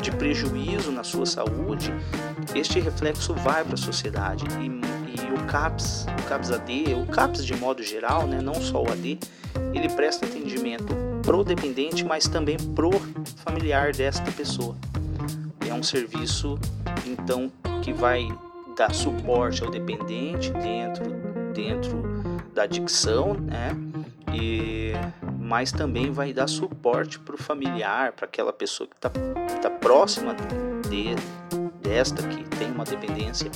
de 0.00 0.10
prejuízo 0.12 0.92
na 0.92 1.02
sua 1.02 1.26
saúde, 1.26 1.92
este 2.54 2.78
reflexo 2.78 3.34
vai 3.34 3.64
para 3.64 3.74
a 3.74 3.78
sociedade 3.78 4.44
e, 4.60 4.66
e, 4.66 5.32
o 5.32 5.46
CAPS, 5.46 6.06
o 6.22 6.28
CAPS 6.28 6.52
AD, 6.52 6.94
o 6.94 7.06
CAPS 7.06 7.44
de 7.44 7.56
modo 7.56 7.82
geral, 7.82 8.26
né, 8.26 8.40
não 8.40 8.54
só 8.54 8.82
o 8.82 8.90
AD, 8.90 9.18
ele 9.74 9.88
presta 9.88 10.26
atendimento 10.26 10.94
pro 11.22 11.42
dependente, 11.42 12.04
mas 12.04 12.28
também 12.28 12.56
pro 12.56 12.90
familiar 13.36 13.92
desta 13.92 14.30
pessoa. 14.32 14.76
É 15.68 15.74
um 15.74 15.82
serviço 15.82 16.58
então 17.04 17.50
que 17.82 17.92
vai 17.92 18.28
dar 18.76 18.94
suporte 18.94 19.64
ao 19.64 19.70
dependente 19.70 20.52
dentro 20.52 21.04
dentro 21.52 22.15
da 22.56 22.62
adicção, 22.62 23.34
né? 23.34 23.76
E 24.34 24.92
mas 25.38 25.70
também 25.70 26.10
vai 26.10 26.32
dar 26.32 26.48
suporte 26.48 27.20
para 27.20 27.36
o 27.36 27.38
familiar, 27.38 28.12
para 28.12 28.24
aquela 28.24 28.52
pessoa 28.52 28.88
que 28.88 28.96
está 28.96 29.08
tá 29.08 29.70
próxima 29.70 30.34
de, 30.88 31.14
desta 31.80 32.26
que 32.26 32.42
tem 32.56 32.68
uma 32.72 32.84
dependência, 32.84 33.48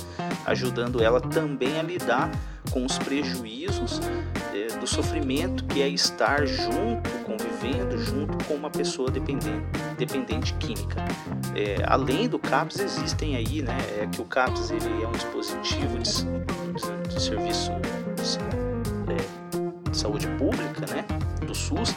ajudando 0.47 1.02
ela 1.02 1.21
também 1.21 1.80
a 1.80 1.83
lidar 1.83 2.30
com 2.71 2.87
os 2.87 2.97
prejuízos 2.97 4.00
é, 4.54 4.78
do 4.78 4.87
sofrimento 4.87 5.64
que 5.64 5.83
é 5.83 5.88
estar 5.88 6.47
junto, 6.47 7.11
convivendo 7.25 7.99
junto 7.99 8.45
com 8.45 8.54
uma 8.54 8.71
pessoa 8.71 9.11
dependente, 9.11 9.66
dependente 9.99 10.54
química. 10.54 11.04
É, 11.57 11.83
além 11.87 12.28
do 12.28 12.38
CAPS 12.38 12.78
existem 12.78 13.35
aí, 13.35 13.62
né, 13.62 13.76
é 14.00 14.07
que 14.07 14.21
o 14.21 14.25
CAPS 14.25 14.71
ele 14.71 15.02
é 15.02 15.09
um 15.09 15.12
dispositivo 15.12 15.99
de, 15.99 17.09
de 17.09 17.21
serviço 17.21 17.73
de, 18.14 18.69
de 19.90 19.99
saúde 19.99 20.26
pública, 20.38 20.87
né, 20.88 21.04
do 21.47 21.54
SUS, 21.54 21.94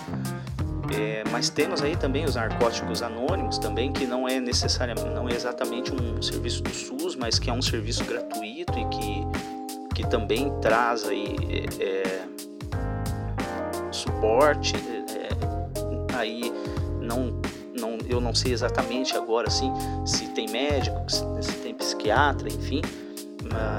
é, 0.96 1.24
mas 1.32 1.50
temos 1.50 1.82
aí 1.82 1.96
também 1.96 2.26
os 2.26 2.36
narcóticos 2.36 3.02
anônimos 3.02 3.58
também, 3.58 3.92
que 3.92 4.06
não 4.06 4.28
é 4.28 4.40
necessariamente, 4.40 5.10
não 5.10 5.28
é 5.28 5.34
exatamente 5.34 5.92
um 5.94 6.22
serviço 6.22 6.62
do 6.62 6.70
SUS, 6.70 7.16
mas 7.16 7.40
que 7.40 7.50
é 7.50 7.54
um 7.54 7.62
serviço 7.62 8.04
gratuito 8.04 8.74
e 8.78 8.86
que, 8.86 9.96
que 9.96 10.08
também 10.08 10.52
traz 10.60 11.06
aí 11.06 11.36
é, 11.80 12.26
suporte. 13.92 14.76
É, 14.76 16.16
aí 16.16 16.54
não, 17.00 17.42
não, 17.76 17.98
eu 18.08 18.20
não 18.20 18.36
sei 18.36 18.52
exatamente 18.52 19.16
agora 19.16 19.48
assim 19.48 19.72
se 20.06 20.28
tem 20.28 20.48
médico, 20.50 21.00
se 21.10 21.54
tem 21.64 21.74
psiquiatra, 21.74 22.48
enfim, 22.50 22.82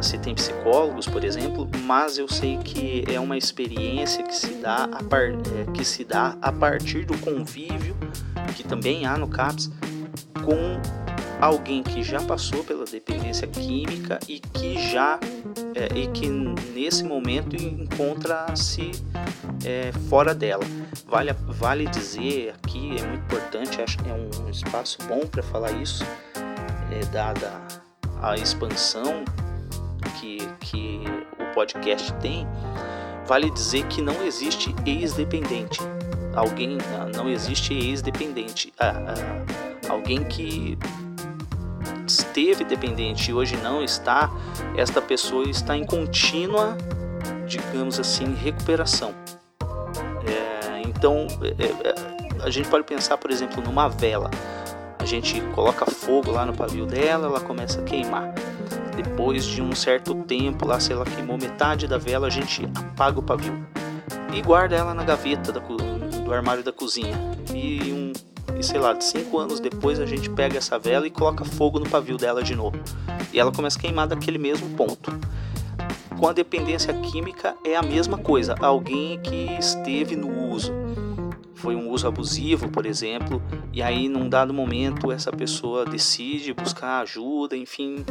se 0.00 0.18
tem 0.18 0.34
psicólogos, 0.34 1.06
por 1.06 1.24
exemplo, 1.24 1.68
mas 1.84 2.18
eu 2.18 2.28
sei 2.28 2.58
que 2.58 3.04
é 3.08 3.18
uma 3.18 3.38
experiência 3.38 4.22
que 4.22 4.34
se 4.34 4.54
dá 4.54 4.84
a, 4.84 5.02
par, 5.02 5.30
é, 5.30 5.72
que 5.72 5.84
se 5.84 6.04
dá 6.04 6.36
a 6.42 6.52
partir 6.52 7.06
do 7.06 7.16
convívio 7.18 7.96
que 8.54 8.62
também 8.62 9.06
há 9.06 9.16
no 9.16 9.26
CAPS 9.26 9.70
com 10.44 10.80
alguém 11.40 11.82
que 11.82 12.02
já 12.02 12.20
passou 12.20 12.62
pela 12.64 12.84
dependência 12.84 13.46
química 13.46 14.18
e 14.28 14.40
que 14.40 14.78
já 14.90 15.18
é, 15.74 15.98
e 15.98 16.06
que 16.08 16.28
nesse 16.28 17.02
momento 17.02 17.56
encontra-se 17.56 18.92
é, 19.64 19.90
fora 20.08 20.34
dela. 20.34 20.64
Vale, 21.06 21.32
vale 21.48 21.86
dizer 21.86 22.54
aqui, 22.62 22.96
é 22.98 23.06
muito 23.06 23.24
importante, 23.24 23.80
acho 23.80 23.98
que 23.98 24.08
é 24.08 24.14
um 24.14 24.50
espaço 24.50 24.98
bom 25.06 25.26
para 25.26 25.42
falar 25.42 25.72
isso, 25.72 26.04
é, 26.90 27.04
dada 27.06 27.52
a 28.22 28.36
expansão 28.36 29.24
que, 30.24 30.38
que 30.60 31.02
o 31.38 31.54
podcast 31.54 32.12
tem, 32.14 32.46
vale 33.26 33.50
dizer 33.50 33.84
que 33.86 34.00
não 34.00 34.24
existe 34.24 34.74
ex-dependente. 34.86 35.80
Alguém 36.34 36.78
não 37.14 37.28
existe 37.28 37.74
ex-dependente. 37.74 38.72
Ah, 38.78 38.94
ah, 39.08 39.92
alguém 39.92 40.24
que 40.24 40.78
esteve 42.06 42.64
dependente 42.64 43.30
e 43.30 43.34
hoje 43.34 43.56
não 43.58 43.82
está, 43.82 44.30
esta 44.76 45.00
pessoa 45.00 45.48
está 45.48 45.76
em 45.76 45.84
contínua, 45.84 46.76
digamos 47.46 48.00
assim, 48.00 48.34
recuperação. 48.34 49.14
É, 50.26 50.82
então, 50.82 51.26
é, 51.42 51.88
é, 51.88 52.44
a 52.44 52.50
gente 52.50 52.68
pode 52.68 52.84
pensar, 52.84 53.16
por 53.18 53.30
exemplo, 53.30 53.62
numa 53.62 53.88
vela. 53.88 54.30
A 54.98 55.04
gente 55.04 55.40
coloca 55.54 55.86
fogo 55.86 56.30
lá 56.30 56.44
no 56.46 56.54
pavio 56.54 56.86
dela, 56.86 57.26
ela 57.26 57.40
começa 57.40 57.80
a 57.80 57.84
queimar. 57.84 58.34
Depois 58.96 59.44
de 59.44 59.60
um 59.60 59.74
certo 59.74 60.14
tempo, 60.14 60.66
lá 60.66 60.78
se 60.78 60.92
ela 60.92 61.04
queimou 61.04 61.36
metade 61.36 61.86
da 61.86 61.98
vela, 61.98 62.26
a 62.28 62.30
gente 62.30 62.68
apaga 62.74 63.18
o 63.18 63.22
pavio 63.22 63.66
e 64.32 64.42
guarda 64.42 64.74
ela 64.74 64.92
na 64.92 65.04
gaveta 65.04 65.52
do 65.52 66.32
armário 66.32 66.62
da 66.62 66.72
cozinha. 66.72 67.14
E 67.54 67.92
um, 67.92 68.12
e 68.58 68.62
sei 68.62 68.78
lá, 68.78 69.00
cinco 69.00 69.38
anos 69.38 69.60
depois 69.60 70.00
a 70.00 70.06
gente 70.06 70.28
pega 70.30 70.58
essa 70.58 70.78
vela 70.78 71.06
e 71.06 71.10
coloca 71.10 71.44
fogo 71.44 71.78
no 71.78 71.88
pavio 71.88 72.16
dela 72.16 72.42
de 72.42 72.54
novo. 72.54 72.78
E 73.32 73.38
ela 73.38 73.52
começa 73.52 73.78
a 73.78 73.80
queimar 73.80 74.06
daquele 74.06 74.38
mesmo 74.38 74.68
ponto. 74.70 75.12
Com 76.18 76.28
a 76.28 76.32
dependência 76.32 76.94
química 76.94 77.54
é 77.64 77.76
a 77.76 77.82
mesma 77.82 78.16
coisa, 78.16 78.54
alguém 78.60 79.18
que 79.20 79.56
esteve 79.58 80.16
no 80.16 80.50
uso 80.50 80.72
foi 81.64 81.74
um 81.74 81.88
uso 81.88 82.06
abusivo, 82.06 82.68
por 82.68 82.84
exemplo, 82.84 83.42
e 83.72 83.82
aí 83.82 84.06
num 84.06 84.28
dado 84.28 84.52
momento 84.52 85.10
essa 85.10 85.32
pessoa 85.32 85.86
decide 85.86 86.52
buscar 86.52 87.00
ajuda, 87.00 87.56
enfim, 87.56 88.04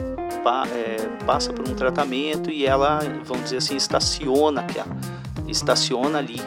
pa, 0.43 0.63
é, 0.69 0.97
passa 1.23 1.53
por 1.53 1.69
um 1.69 1.75
tratamento 1.75 2.49
e 2.49 2.65
ela, 2.65 2.99
vamos 3.23 3.43
dizer 3.43 3.57
assim, 3.57 3.75
estaciona, 3.75 4.65
estaciona 5.47 6.17
ali, 6.17 6.37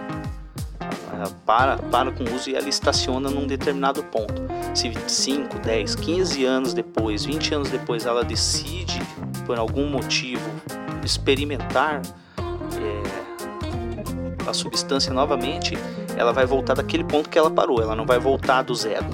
para, 1.46 1.76
para 1.78 2.10
com 2.10 2.24
o 2.24 2.34
uso 2.34 2.50
e 2.50 2.56
ela 2.56 2.68
estaciona 2.68 3.30
num 3.30 3.46
determinado 3.46 4.02
ponto. 4.02 4.42
Se 4.74 4.92
5, 5.06 5.60
10, 5.60 5.94
15 5.94 6.44
anos 6.44 6.74
depois, 6.74 7.24
20 7.24 7.54
anos 7.54 7.70
depois 7.70 8.04
ela 8.04 8.24
decide, 8.24 9.00
por 9.46 9.60
algum 9.60 9.88
motivo, 9.88 10.50
experimentar 11.04 12.02
é, 12.76 14.50
a 14.50 14.52
substância 14.52 15.12
novamente, 15.12 15.78
ela 16.16 16.32
vai 16.32 16.46
voltar 16.46 16.74
daquele 16.74 17.04
ponto 17.04 17.28
que 17.28 17.38
ela 17.38 17.50
parou, 17.50 17.80
ela 17.80 17.94
não 17.94 18.06
vai 18.06 18.18
voltar 18.18 18.62
do 18.62 18.74
zero. 18.74 19.06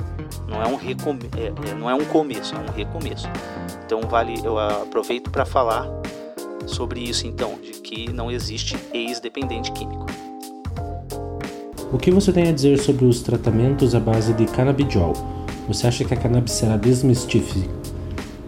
Não 0.48 0.62
é 0.62 0.66
um, 0.66 0.76
recome 0.76 1.20
é, 1.36 1.70
é, 1.70 1.74
não 1.74 1.88
é 1.90 1.94
um 1.94 2.04
começo, 2.04 2.54
é 2.54 2.58
um 2.58 2.72
recomeço. 2.74 3.28
Então 3.84 4.00
vale, 4.02 4.40
eu 4.44 4.58
aproveito 4.58 5.30
para 5.30 5.44
falar 5.44 5.88
sobre 6.66 7.00
isso 7.00 7.26
então, 7.26 7.58
de 7.60 7.72
que 7.80 8.12
não 8.12 8.30
existe 8.30 8.78
ex-dependente 8.92 9.72
químico. 9.72 10.06
O 11.92 11.98
que 11.98 12.10
você 12.10 12.32
tem 12.32 12.48
a 12.48 12.52
dizer 12.52 12.78
sobre 12.78 13.04
os 13.04 13.20
tratamentos 13.20 13.94
à 13.94 14.00
base 14.00 14.32
de 14.32 14.46
canabidiol? 14.46 15.12
Você 15.68 15.86
acha 15.86 16.04
que 16.04 16.14
a 16.14 16.16
cannabis 16.16 16.52
será 16.52 16.76
desmistificada? 16.76 17.82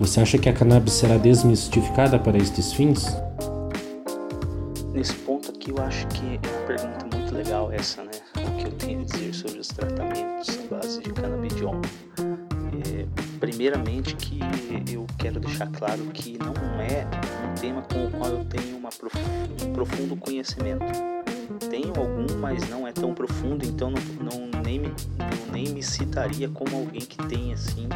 Você 0.01 0.21
acha 0.21 0.39
que 0.39 0.49
a 0.49 0.53
cannabis 0.53 0.95
será 0.95 1.17
desmistificada 1.17 2.19
para 2.19 2.37
estes 2.37 2.73
fins? 2.73 3.07
Nesse 4.93 5.15
ponto 5.15 5.51
aqui 5.51 5.71
eu 5.71 5.79
acho 5.83 6.07
que 6.09 6.41
é 6.43 6.57
uma 6.57 6.67
pergunta 6.67 7.17
muito 7.17 7.35
legal 7.35 7.71
essa, 7.71 8.03
né? 8.03 8.11
Que 8.65 8.69
eu 8.69 8.73
tenho 8.73 9.01
a 9.01 9.05
dizer 9.05 9.35
sobre 9.35 9.59
os 9.59 9.69
tratamentos 9.69 10.59
à 10.59 10.75
base 10.75 11.01
de 11.03 11.13
canabidiol. 11.13 11.81
É, 12.19 13.07
primeiramente 13.39 14.17
que 14.17 14.41
eu 14.91 15.07
quero 15.19 15.39
deixar 15.39 15.69
claro 15.69 16.03
que 16.07 16.39
não 16.39 16.55
é 16.81 17.07
um 17.47 17.55
tema 17.55 17.83
com 17.83 18.07
o 18.07 18.11
qual 18.11 18.31
eu 18.31 18.45
tenho 18.47 18.81
prof... 18.99 19.17
um 19.65 19.73
profundo 19.73 20.17
conhecimento. 20.17 20.85
Tenho 21.71 21.93
algum, 21.97 22.39
mas 22.41 22.69
não 22.69 22.87
é 22.87 22.93
tão 22.93 23.13
profundo, 23.13 23.65
então 23.65 23.91
não, 23.91 24.49
não 24.49 24.61
nem, 24.63 24.81
me, 24.81 24.93
nem 25.53 25.69
me 25.69 25.83
citaria 25.83 26.49
como 26.49 26.75
alguém 26.77 27.03
que 27.03 27.19
tem 27.27 27.53
assim 27.53 27.89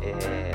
é, 0.00 0.52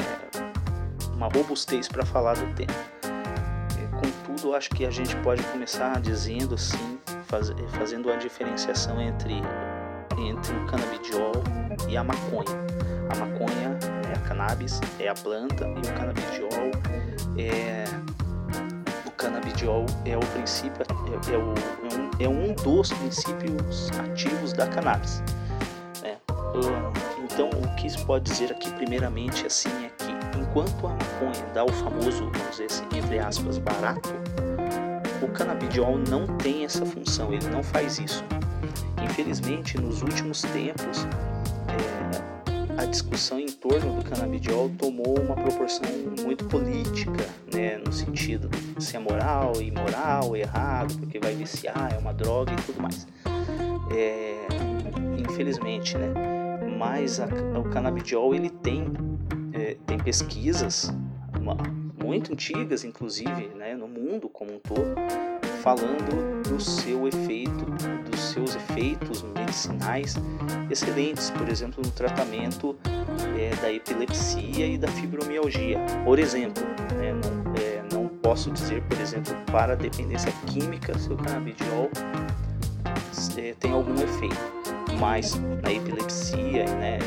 uma 1.14 1.28
robustez 1.28 1.88
para 1.88 2.06
falar 2.06 2.36
do 2.36 2.54
tema. 2.56 2.74
É, 3.04 3.88
contudo, 4.26 4.56
acho 4.56 4.70
que 4.70 4.86
a 4.86 4.92
gente 4.92 5.16
pode 5.18 5.44
começar 5.44 6.00
dizendo 6.00 6.56
assim 6.56 6.98
faz, 7.28 7.52
fazendo 7.78 8.12
a 8.12 8.16
diferenciação 8.16 9.00
entre, 9.02 9.42
entre 10.18 10.56
o 10.56 10.66
canabidiol 10.66 11.34
e 11.88 11.98
a 11.98 12.04
maconha. 12.04 12.58
A 13.10 13.16
maconha 13.20 13.78
é 14.10 14.18
a 14.18 14.20
cannabis, 14.28 14.80
é 15.00 15.10
a 15.10 15.14
planta, 15.14 15.66
e 15.66 15.80
o 15.80 15.94
canabidiol 15.94 16.72
é 17.38 17.84
o 19.06 19.12
canabidiol 19.12 19.86
é 20.06 20.16
o 20.16 20.20
princípio 20.20 20.84
é, 20.84 21.34
é, 21.34 21.38
o, 21.38 21.54
é, 22.20 22.28
um, 22.28 22.50
é 22.50 22.50
um 22.50 22.54
dos 22.54 22.92
princípios 22.94 23.90
ativos 24.00 24.54
da 24.54 24.68
cannabis. 24.68 25.22
Né? 26.02 26.18
Então 27.24 27.50
o 27.50 27.76
que 27.76 27.88
isso 27.88 28.06
pode 28.06 28.30
dizer 28.30 28.52
aqui 28.52 28.72
primeiramente 28.74 29.46
assim 29.46 29.70
é 29.86 29.90
que 29.90 30.40
enquanto 30.40 30.88
a 30.88 30.90
maconha 30.90 31.46
dá 31.54 31.64
o 31.64 31.72
famoso, 31.72 32.30
vamos 32.32 32.52
dizer 32.52 32.66
assim, 32.66 32.86
entre 32.96 33.20
aspas, 33.20 33.58
barato, 33.58 34.10
o 35.22 35.28
canabidiol 35.30 35.98
não 35.98 36.28
tem 36.38 36.66
essa 36.66 36.86
função, 36.86 37.34
ele 37.34 37.48
não 37.48 37.64
faz 37.64 38.00
isso. 38.00 38.24
Infelizmente, 39.04 39.80
nos 39.80 40.02
últimos 40.02 40.42
tempos, 40.42 41.08
é, 41.68 42.82
a 42.82 42.86
discussão 42.86 43.40
em 43.40 43.48
torno 43.48 43.96
do 43.96 44.10
canabidiol 44.10 44.70
tomou 44.78 45.20
uma 45.20 45.36
proporção 45.36 45.86
muito 46.24 46.46
política, 46.46 47.26
né, 47.52 47.78
no 47.78 47.92
sentido 47.92 48.50
de 48.78 48.84
se 48.84 48.96
é 48.96 49.00
moral, 49.00 49.54
imoral, 49.62 50.36
errado, 50.36 50.96
porque 51.00 51.20
vai 51.20 51.34
viciar, 51.34 51.94
é 51.94 51.98
uma 51.98 52.14
droga 52.14 52.54
e 52.54 52.56
tudo 52.58 52.82
mais. 52.82 53.08
É, 53.92 54.48
infelizmente, 55.18 55.98
né? 55.98 56.14
Mas 56.78 57.20
a, 57.20 57.26
o 57.58 57.64
canabidiol 57.70 58.36
ele 58.36 58.50
tem, 58.50 58.86
é, 59.54 59.78
tem 59.88 59.98
pesquisas, 59.98 60.94
uma, 61.40 61.58
muito 62.08 62.32
antigas, 62.32 62.86
inclusive, 62.86 63.50
né, 63.54 63.76
no 63.76 63.86
mundo 63.86 64.30
como 64.30 64.54
um 64.54 64.60
todo, 64.60 64.96
falando 65.62 66.42
do 66.42 66.58
seu 66.58 67.06
efeito, 67.06 67.66
dos 68.10 68.20
seus 68.32 68.56
efeitos 68.56 69.24
medicinais 69.24 70.16
excelentes, 70.72 71.30
por 71.32 71.50
exemplo, 71.50 71.84
no 71.86 71.92
tratamento 71.92 72.78
é, 73.38 73.54
da 73.58 73.74
epilepsia 73.74 74.66
e 74.66 74.78
da 74.78 74.88
fibromialgia. 74.88 75.80
Por 76.06 76.18
exemplo, 76.18 76.64
né, 76.96 77.12
não, 77.12 77.54
é, 77.62 77.84
não, 77.92 78.08
posso 78.08 78.52
dizer, 78.52 78.82
por 78.84 78.98
exemplo, 79.02 79.36
para 79.52 79.74
a 79.74 79.76
dependência 79.76 80.32
química 80.46 80.98
se 80.98 81.12
o 81.12 81.18
canabidiol 81.18 81.90
é, 83.38 83.54
tem 83.60 83.74
algum 83.74 83.96
efeito, 83.96 84.38
mas 84.98 85.36
na 85.62 85.74
epilepsia 85.74 86.64
né, 86.76 87.00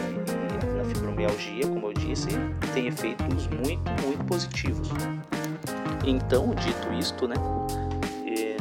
fibromialgia, 1.20 1.66
como 1.66 1.88
eu 1.88 1.92
disse, 1.92 2.28
tem 2.72 2.86
efeitos 2.86 3.46
muito, 3.48 3.90
muito 4.02 4.24
positivos. 4.26 4.88
Então, 6.04 6.54
dito 6.54 6.92
isto, 6.94 7.28
né, 7.28 7.36
é, 8.26 8.56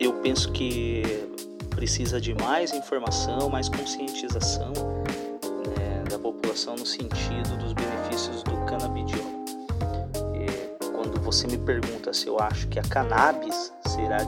eu 0.00 0.14
penso 0.14 0.50
que 0.52 1.02
precisa 1.70 2.20
de 2.20 2.34
mais 2.34 2.72
informação, 2.72 3.50
mais 3.50 3.68
conscientização 3.68 4.72
né, 5.76 6.04
da 6.08 6.18
população 6.18 6.74
no 6.74 6.86
sentido 6.86 7.56
dos 7.58 7.72
benefícios 7.72 8.42
do 8.42 8.56
canabidiol. 8.64 9.44
É, 10.34 10.86
quando 10.92 11.20
você 11.20 11.46
me 11.46 11.58
pergunta 11.58 12.12
se 12.12 12.28
eu 12.28 12.38
acho 12.38 12.68
que 12.68 12.78
a 12.78 12.82
cannabis 12.82 13.72
será 13.86 14.18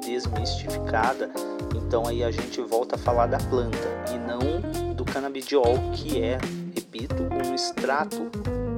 desmistificada, 0.00 1.30
então 1.74 2.06
aí 2.06 2.22
a 2.22 2.30
gente 2.30 2.60
volta 2.60 2.96
a 2.96 2.98
falar 2.98 3.26
da 3.26 3.38
planta 3.38 3.88
e 4.12 4.18
não 4.18 4.77
canabidiol, 5.12 5.92
que 5.94 6.20
é, 6.22 6.38
repito, 6.74 7.22
um 7.22 7.54
extrato 7.54 8.30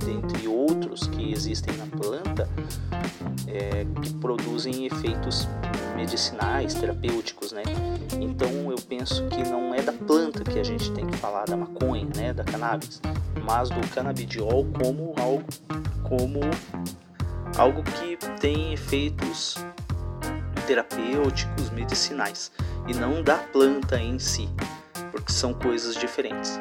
dentre 0.05 0.49
outros 0.49 1.07
que 1.07 1.33
existem 1.33 1.75
na 1.77 1.87
planta 1.87 2.49
é, 3.47 3.85
que 4.03 4.15
produzem 4.15 4.87
efeitos 4.87 5.49
medicinais, 5.97 6.75
terapêuticos, 6.75 7.53
né? 7.53 7.63
Então 8.21 8.71
eu 8.71 8.79
penso 8.89 9.27
que 9.29 9.43
não 9.49 9.75
é 9.75 9.83
da 9.83 9.93
planta 9.93 10.43
que 10.45 10.59
a 10.59 10.65
gente 10.65 10.91
tem 10.93 11.07
que 11.07 11.17
falar 11.17 11.45
da 11.45 11.57
maconha, 11.57 12.09
né, 12.17 12.33
da 12.33 12.45
cannabis, 12.45 13.01
mas 13.45 13.69
do 13.69 13.87
canabidiol 13.89 14.67
como 14.79 15.15
algo 15.19 15.45
como 16.03 16.41
algo 17.57 17.83
que 17.83 18.17
tem 18.41 18.73
efeitos 18.73 19.57
terapêuticos, 20.67 21.71
medicinais 21.71 22.51
e 22.87 22.95
não 22.95 23.23
da 23.23 23.37
planta 23.37 23.99
em 23.99 24.19
si, 24.19 24.49
porque 25.11 25.33
são 25.33 25.53
coisas 25.53 25.95
diferentes. 25.95 26.61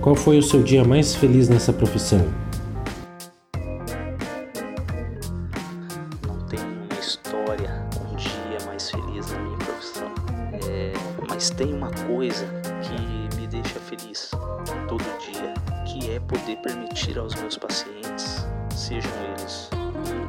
Qual 0.00 0.14
foi 0.14 0.38
o 0.38 0.42
seu 0.42 0.62
dia 0.62 0.84
mais 0.84 1.16
feliz 1.16 1.48
nessa 1.48 1.72
profissão? 1.72 2.20
Não 6.26 6.38
tem 6.46 6.60
uma 6.60 7.00
história, 7.00 7.84
um 8.08 8.14
dia 8.14 8.58
mais 8.66 8.88
feliz 8.88 9.30
na 9.32 9.38
minha 9.40 9.58
profissão. 9.58 10.08
É, 10.70 10.92
mas 11.28 11.50
tem 11.50 11.74
uma 11.74 11.90
coisa 12.06 12.46
que 12.82 13.36
me 13.36 13.48
deixa 13.48 13.80
feliz 13.80 14.30
todo 14.86 15.02
dia, 15.18 15.52
que 15.84 16.10
é 16.12 16.20
poder 16.20 16.56
permitir 16.58 17.18
aos 17.18 17.34
meus 17.34 17.58
pacientes, 17.58 18.46
sejam 18.74 19.10
eles 19.36 19.70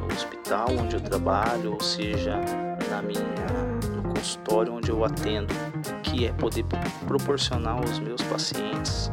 no 0.00 0.12
hospital 0.12 0.70
onde 0.76 0.96
eu 0.96 1.00
trabalho, 1.00 1.74
ou 1.74 1.80
seja 1.80 2.36
na 2.90 3.00
minha 3.00 3.97
consultório 4.18 4.72
onde 4.72 4.90
eu 4.90 5.04
atendo, 5.04 5.54
que 6.02 6.26
é 6.26 6.32
poder 6.32 6.64
proporcionar 7.06 7.78
aos 7.78 7.98
meus 8.00 8.20
pacientes 8.22 9.10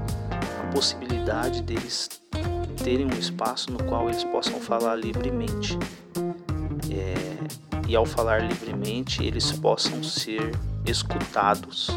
possibilidade 0.76 1.64
deles 1.64 2.22
terem 2.84 3.06
um 3.06 3.18
espaço 3.18 3.72
no 3.72 3.82
qual 3.86 4.10
eles 4.10 4.26
possam 4.26 4.60
falar 4.60 4.96
livremente. 4.96 5.80
É, 6.92 7.16
e 7.88 7.96
ao 7.96 8.06
falar 8.06 8.42
livremente, 8.42 9.24
eles 9.24 9.54
possam 9.54 10.04
ser 10.04 10.52
escutados 10.86 11.90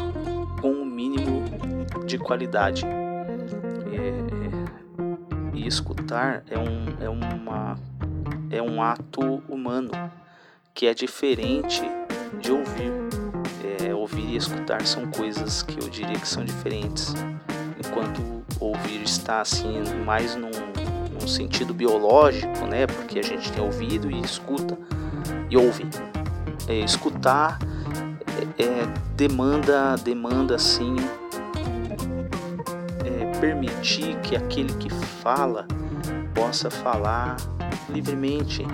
com 0.61 0.69
o 0.69 0.81
um 0.81 0.85
mínimo 0.85 1.43
de 2.05 2.17
qualidade. 2.17 2.85
É, 2.85 4.13
e 5.53 5.67
escutar 5.67 6.45
é 6.49 6.57
um, 6.57 6.85
é, 7.01 7.09
uma, 7.09 7.77
é 8.49 8.61
um 8.61 8.81
ato 8.81 9.43
humano 9.49 9.91
que 10.73 10.87
é 10.87 10.93
diferente 10.93 11.81
de 12.41 12.51
ouvir. 12.51 12.91
É, 13.81 13.93
ouvir 13.93 14.25
e 14.29 14.35
escutar 14.35 14.85
são 14.85 15.07
coisas 15.07 15.61
que 15.63 15.79
eu 15.81 15.89
diria 15.89 16.17
que 16.17 16.27
são 16.27 16.43
diferentes. 16.43 17.13
Enquanto 17.77 18.43
ouvir 18.59 19.01
está 19.03 19.41
assim 19.41 19.81
mais 20.05 20.35
num, 20.35 20.51
num 21.11 21.27
sentido 21.27 21.73
biológico, 21.73 22.65
né? 22.65 22.85
Porque 22.87 23.19
a 23.19 23.23
gente 23.23 23.51
tem 23.51 23.63
ouvido 23.63 24.11
e 24.11 24.19
escuta 24.21 24.77
e 25.49 25.57
ouve. 25.57 25.85
É, 26.67 26.79
escutar 26.79 27.57
é, 28.57 28.63
é, 28.63 28.87
demanda 29.15 29.95
demanda 29.95 30.55
assim 30.55 30.95
é, 33.03 33.39
permitir 33.39 34.15
que 34.21 34.35
aquele 34.35 34.71
que 34.73 34.89
fala 34.89 35.65
possa 36.35 36.69
falar 36.69 37.37
livremente, 37.89 38.65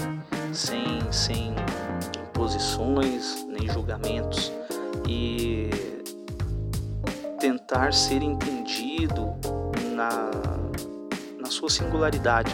sem 0.51 1.01
sem 1.11 1.55
imposições 2.35 3.47
nem 3.47 3.65
julgamentos 3.69 4.51
e 5.07 5.69
tentar 7.39 7.93
ser 7.93 8.21
entendido 8.21 9.33
na, 9.95 10.31
na 11.39 11.47
sua 11.47 11.69
singularidade, 11.69 12.53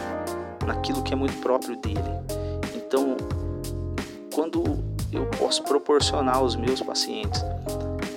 naquilo 0.64 1.02
que 1.02 1.12
é 1.12 1.16
muito 1.16 1.36
próprio 1.40 1.76
dele. 1.80 1.98
Então, 2.76 3.16
quando 4.32 4.62
eu 5.10 5.26
posso 5.38 5.64
proporcionar 5.64 6.36
aos 6.36 6.54
meus 6.54 6.80
pacientes 6.80 7.42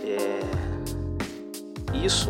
é, 0.06 0.40
isso, 2.06 2.30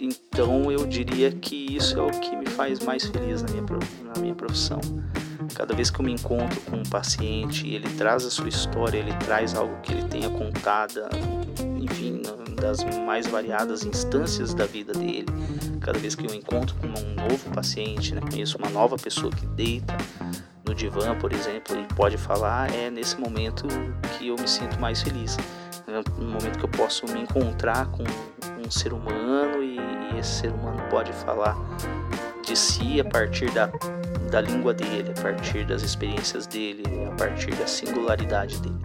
então 0.00 0.72
eu 0.72 0.86
diria 0.86 1.30
que 1.30 1.76
isso 1.76 1.98
é 1.98 2.02
o 2.02 2.10
que 2.10 2.41
faz 2.52 2.80
mais 2.80 3.04
feliz 3.04 3.42
na 3.42 3.48
minha, 3.50 3.64
na 4.14 4.20
minha 4.20 4.34
profissão. 4.34 4.80
Cada 5.54 5.74
vez 5.74 5.90
que 5.90 6.00
eu 6.00 6.04
me 6.04 6.12
encontro 6.12 6.60
com 6.62 6.76
um 6.76 6.82
paciente, 6.82 7.68
ele 7.68 7.88
traz 7.90 8.24
a 8.24 8.30
sua 8.30 8.48
história, 8.48 8.98
ele 8.98 9.12
traz 9.14 9.54
algo 9.54 9.76
que 9.82 9.92
ele 9.92 10.04
tenha 10.04 10.30
contada, 10.30 11.08
enfim, 11.76 12.22
das 12.56 12.84
mais 13.04 13.26
variadas 13.26 13.84
instâncias 13.84 14.54
da 14.54 14.64
vida 14.64 14.92
dele. 14.92 15.26
Cada 15.80 15.98
vez 15.98 16.14
que 16.14 16.26
eu 16.26 16.34
encontro 16.34 16.74
com 16.76 16.86
um 16.86 17.28
novo 17.28 17.50
paciente, 17.52 18.14
né, 18.14 18.20
conheço 18.20 18.56
uma 18.56 18.70
nova 18.70 18.96
pessoa 18.96 19.32
que 19.32 19.46
deita 19.46 19.96
no 20.64 20.74
divã, 20.74 21.14
por 21.18 21.32
exemplo, 21.32 21.76
e 21.78 21.94
pode 21.94 22.16
falar, 22.16 22.72
é 22.72 22.88
nesse 22.88 23.20
momento 23.20 23.66
que 24.16 24.28
eu 24.28 24.36
me 24.36 24.48
sinto 24.48 24.80
mais 24.80 25.02
feliz. 25.02 25.36
É 25.88 26.20
no 26.20 26.28
momento 26.28 26.58
que 26.58 26.64
eu 26.64 26.70
posso 26.70 27.04
me 27.06 27.20
encontrar 27.20 27.86
com 27.88 28.04
um 28.64 28.70
ser 28.70 28.92
humano 28.92 29.62
e, 29.62 29.76
e 29.76 30.18
esse 30.18 30.40
ser 30.40 30.52
humano 30.52 30.80
pode 30.88 31.12
falar 31.12 31.56
de 32.42 32.56
si 32.56 33.00
a 33.00 33.04
partir 33.04 33.50
da, 33.52 33.66
da 34.30 34.40
língua 34.40 34.74
dele, 34.74 35.12
a 35.16 35.20
partir 35.20 35.64
das 35.64 35.82
experiências 35.82 36.46
dele, 36.46 36.84
a 37.06 37.14
partir 37.16 37.54
da 37.54 37.66
singularidade 37.66 38.58
dele 38.60 38.80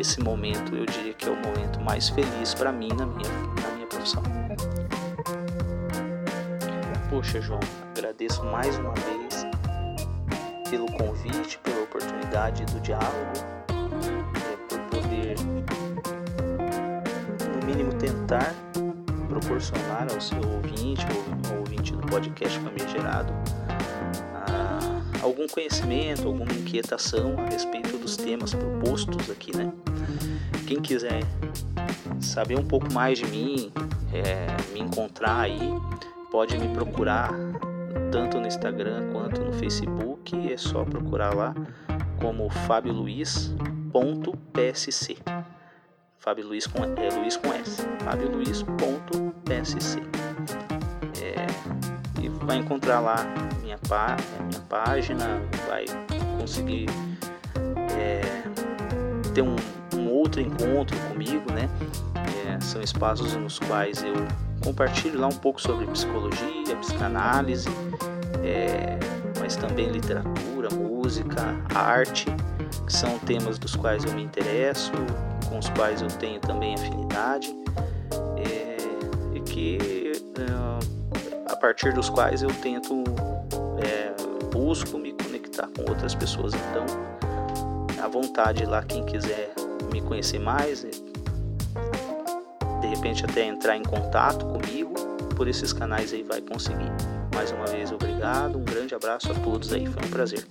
esse 0.00 0.20
momento 0.20 0.74
eu 0.74 0.86
diria 0.86 1.12
que 1.12 1.28
é 1.28 1.30
o 1.30 1.36
momento 1.36 1.80
mais 1.80 2.08
feliz 2.08 2.54
para 2.54 2.72
mim 2.72 2.88
na 2.88 3.06
minha, 3.06 3.30
na 3.62 3.74
minha 3.74 3.86
profissão. 3.86 4.22
Poxa, 7.10 7.40
João, 7.40 7.60
agradeço 7.96 8.44
mais 8.44 8.76
uma 8.78 8.92
vez 8.92 9.46
pelo 10.70 10.86
convite, 10.92 11.58
pela 11.58 11.82
oportunidade 11.82 12.64
do 12.66 12.80
diálogo, 12.80 13.32
é, 14.36 14.56
por 14.68 14.78
poder, 14.90 15.36
no 17.56 17.66
mínimo, 17.66 17.92
tentar 17.94 18.54
proporcionar 19.28 20.06
ao 20.12 20.20
seu 20.20 20.38
ouvinte, 20.38 21.04
ou 21.14 21.52
ao 21.52 21.60
ouvinte 21.60 21.92
do 21.92 22.06
podcast 22.06 22.58
Famigerado, 22.58 23.32
algum 25.22 25.46
conhecimento, 25.46 26.26
alguma 26.26 26.52
inquietação 26.52 27.34
a 27.38 27.50
respeito 27.50 27.96
dos 27.98 28.16
temas 28.16 28.54
propostos 28.54 29.30
aqui, 29.30 29.56
né? 29.56 29.72
Quem 30.66 30.80
quiser 30.80 31.22
saber 32.20 32.58
um 32.58 32.64
pouco 32.64 32.92
mais 32.92 33.18
de 33.18 33.26
mim, 33.26 33.70
é, 34.12 34.46
me 34.72 34.80
encontrar 34.80 35.40
aí, 35.40 35.60
pode 36.30 36.58
me 36.58 36.68
procurar 36.68 37.30
tanto 38.10 38.38
no 38.38 38.46
Instagram 38.46 39.10
quanto 39.12 39.42
no 39.42 39.52
Facebook. 39.52 40.52
É 40.52 40.56
só 40.56 40.84
procurar 40.84 41.34
lá 41.34 41.54
como 42.20 42.48
Fábio 42.50 42.92
Luiz.psc. 42.92 43.58
Fábio 46.18 46.46
Luiz 46.46 46.66
com, 46.66 46.82
é, 46.82 47.08
Luiz 47.14 47.36
com 47.36 47.52
S. 47.52 47.82
Fábio 48.04 48.30
Luiz.psc. 48.30 50.00
É, 51.22 51.46
e 52.20 52.28
vai 52.28 52.56
encontrar 52.56 53.00
lá 53.00 53.16
minha, 53.62 53.78
pá, 53.88 54.16
minha 54.48 54.60
página, 54.68 55.40
vai 55.68 55.84
conseguir 56.38 56.86
é, 57.96 58.20
ter 59.32 59.42
um, 59.42 59.56
um, 59.94 60.10
outro 60.10 60.40
encontro 60.40 60.98
comigo, 61.08 61.52
né? 61.52 61.68
É, 62.46 62.60
são 62.60 62.82
espaços 62.82 63.34
nos 63.34 63.58
quais 63.60 64.02
eu 64.02 64.14
compartilho 64.62 65.20
lá 65.20 65.28
um 65.28 65.36
pouco 65.36 65.60
sobre 65.60 65.86
psicologia, 65.86 66.76
psicanálise, 66.80 67.68
é, 68.42 68.98
mas 69.38 69.54
também 69.54 69.88
literatura, 69.88 70.68
música, 70.70 71.54
arte, 71.74 72.26
que 72.84 72.92
são 72.92 73.18
temas 73.20 73.58
dos 73.58 73.76
quais 73.76 74.04
eu 74.04 74.12
me 74.12 74.22
interesso, 74.22 74.92
com 75.48 75.58
os 75.58 75.68
quais 75.70 76.02
eu 76.02 76.08
tenho 76.08 76.40
também 76.40 76.74
afinidade, 76.74 77.54
é, 78.36 78.76
e 79.34 79.40
que 79.40 80.12
é, 80.38 81.52
a 81.52 81.56
partir 81.56 81.92
dos 81.92 82.08
quais 82.08 82.42
eu 82.42 82.50
tento 82.62 83.04
busco 84.68 84.98
me 84.98 85.12
conectar 85.12 85.68
com 85.68 85.90
outras 85.90 86.14
pessoas. 86.14 86.52
Então, 86.52 86.84
à 88.02 88.08
vontade 88.08 88.66
lá, 88.66 88.82
quem 88.82 89.04
quiser 89.04 89.52
me 89.92 90.02
conhecer 90.02 90.38
mais, 90.38 90.82
de 90.82 92.86
repente 92.86 93.24
até 93.24 93.46
entrar 93.46 93.76
em 93.76 93.82
contato 93.82 94.44
comigo, 94.44 94.94
por 95.36 95.48
esses 95.48 95.72
canais 95.72 96.12
aí 96.12 96.22
vai 96.22 96.40
conseguir. 96.40 96.90
Mais 97.34 97.50
uma 97.50 97.66
vez, 97.66 97.92
obrigado, 97.92 98.58
um 98.58 98.64
grande 98.64 98.94
abraço 98.94 99.30
a 99.30 99.34
todos 99.36 99.72
aí, 99.72 99.86
foi 99.86 100.04
um 100.04 100.10
prazer. 100.10 100.46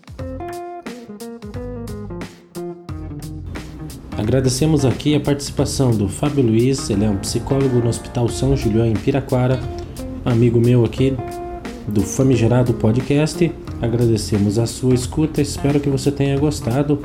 Agradecemos 4.18 4.84
aqui 4.84 5.14
a 5.14 5.20
participação 5.20 5.92
do 5.92 6.10
Fábio 6.10 6.44
Luiz, 6.44 6.90
ele 6.90 7.06
é 7.06 7.10
um 7.10 7.18
psicólogo 7.18 7.78
no 7.78 7.88
Hospital 7.88 8.28
São 8.28 8.58
Julião 8.58 8.88
em 8.88 8.96
Piraquara, 8.96 9.60
amigo 10.26 10.60
meu 10.60 10.84
aqui 10.84 11.16
do 11.88 12.02
Famigerado 12.02 12.74
Podcast. 12.74 13.52
Agradecemos 13.80 14.58
a 14.58 14.66
sua 14.66 14.96
escuta, 14.96 15.40
espero 15.40 15.80
que 15.80 15.88
você 15.88 16.12
tenha 16.12 16.36
gostado. 16.40 17.00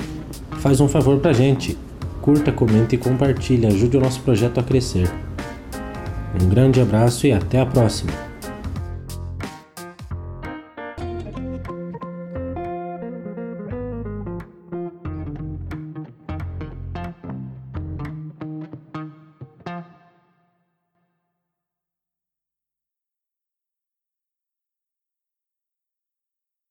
Faz 0.61 0.81
um 0.81 0.89
favor 0.89 1.19
pra 1.19 1.35
gente, 1.35 1.77
curta, 2.23 2.51
comente 2.51 2.95
e 2.95 2.99
compartilhe, 2.99 3.67
ajude 3.67 3.99
o 3.99 4.01
nosso 4.01 4.23
projeto 4.23 4.59
a 4.59 4.63
crescer. 4.63 5.07
Um 6.43 6.49
grande 6.49 6.81
abraço 6.81 7.27
e 7.27 7.33
até 7.33 7.61
a 7.61 7.67
próxima! 7.67 8.32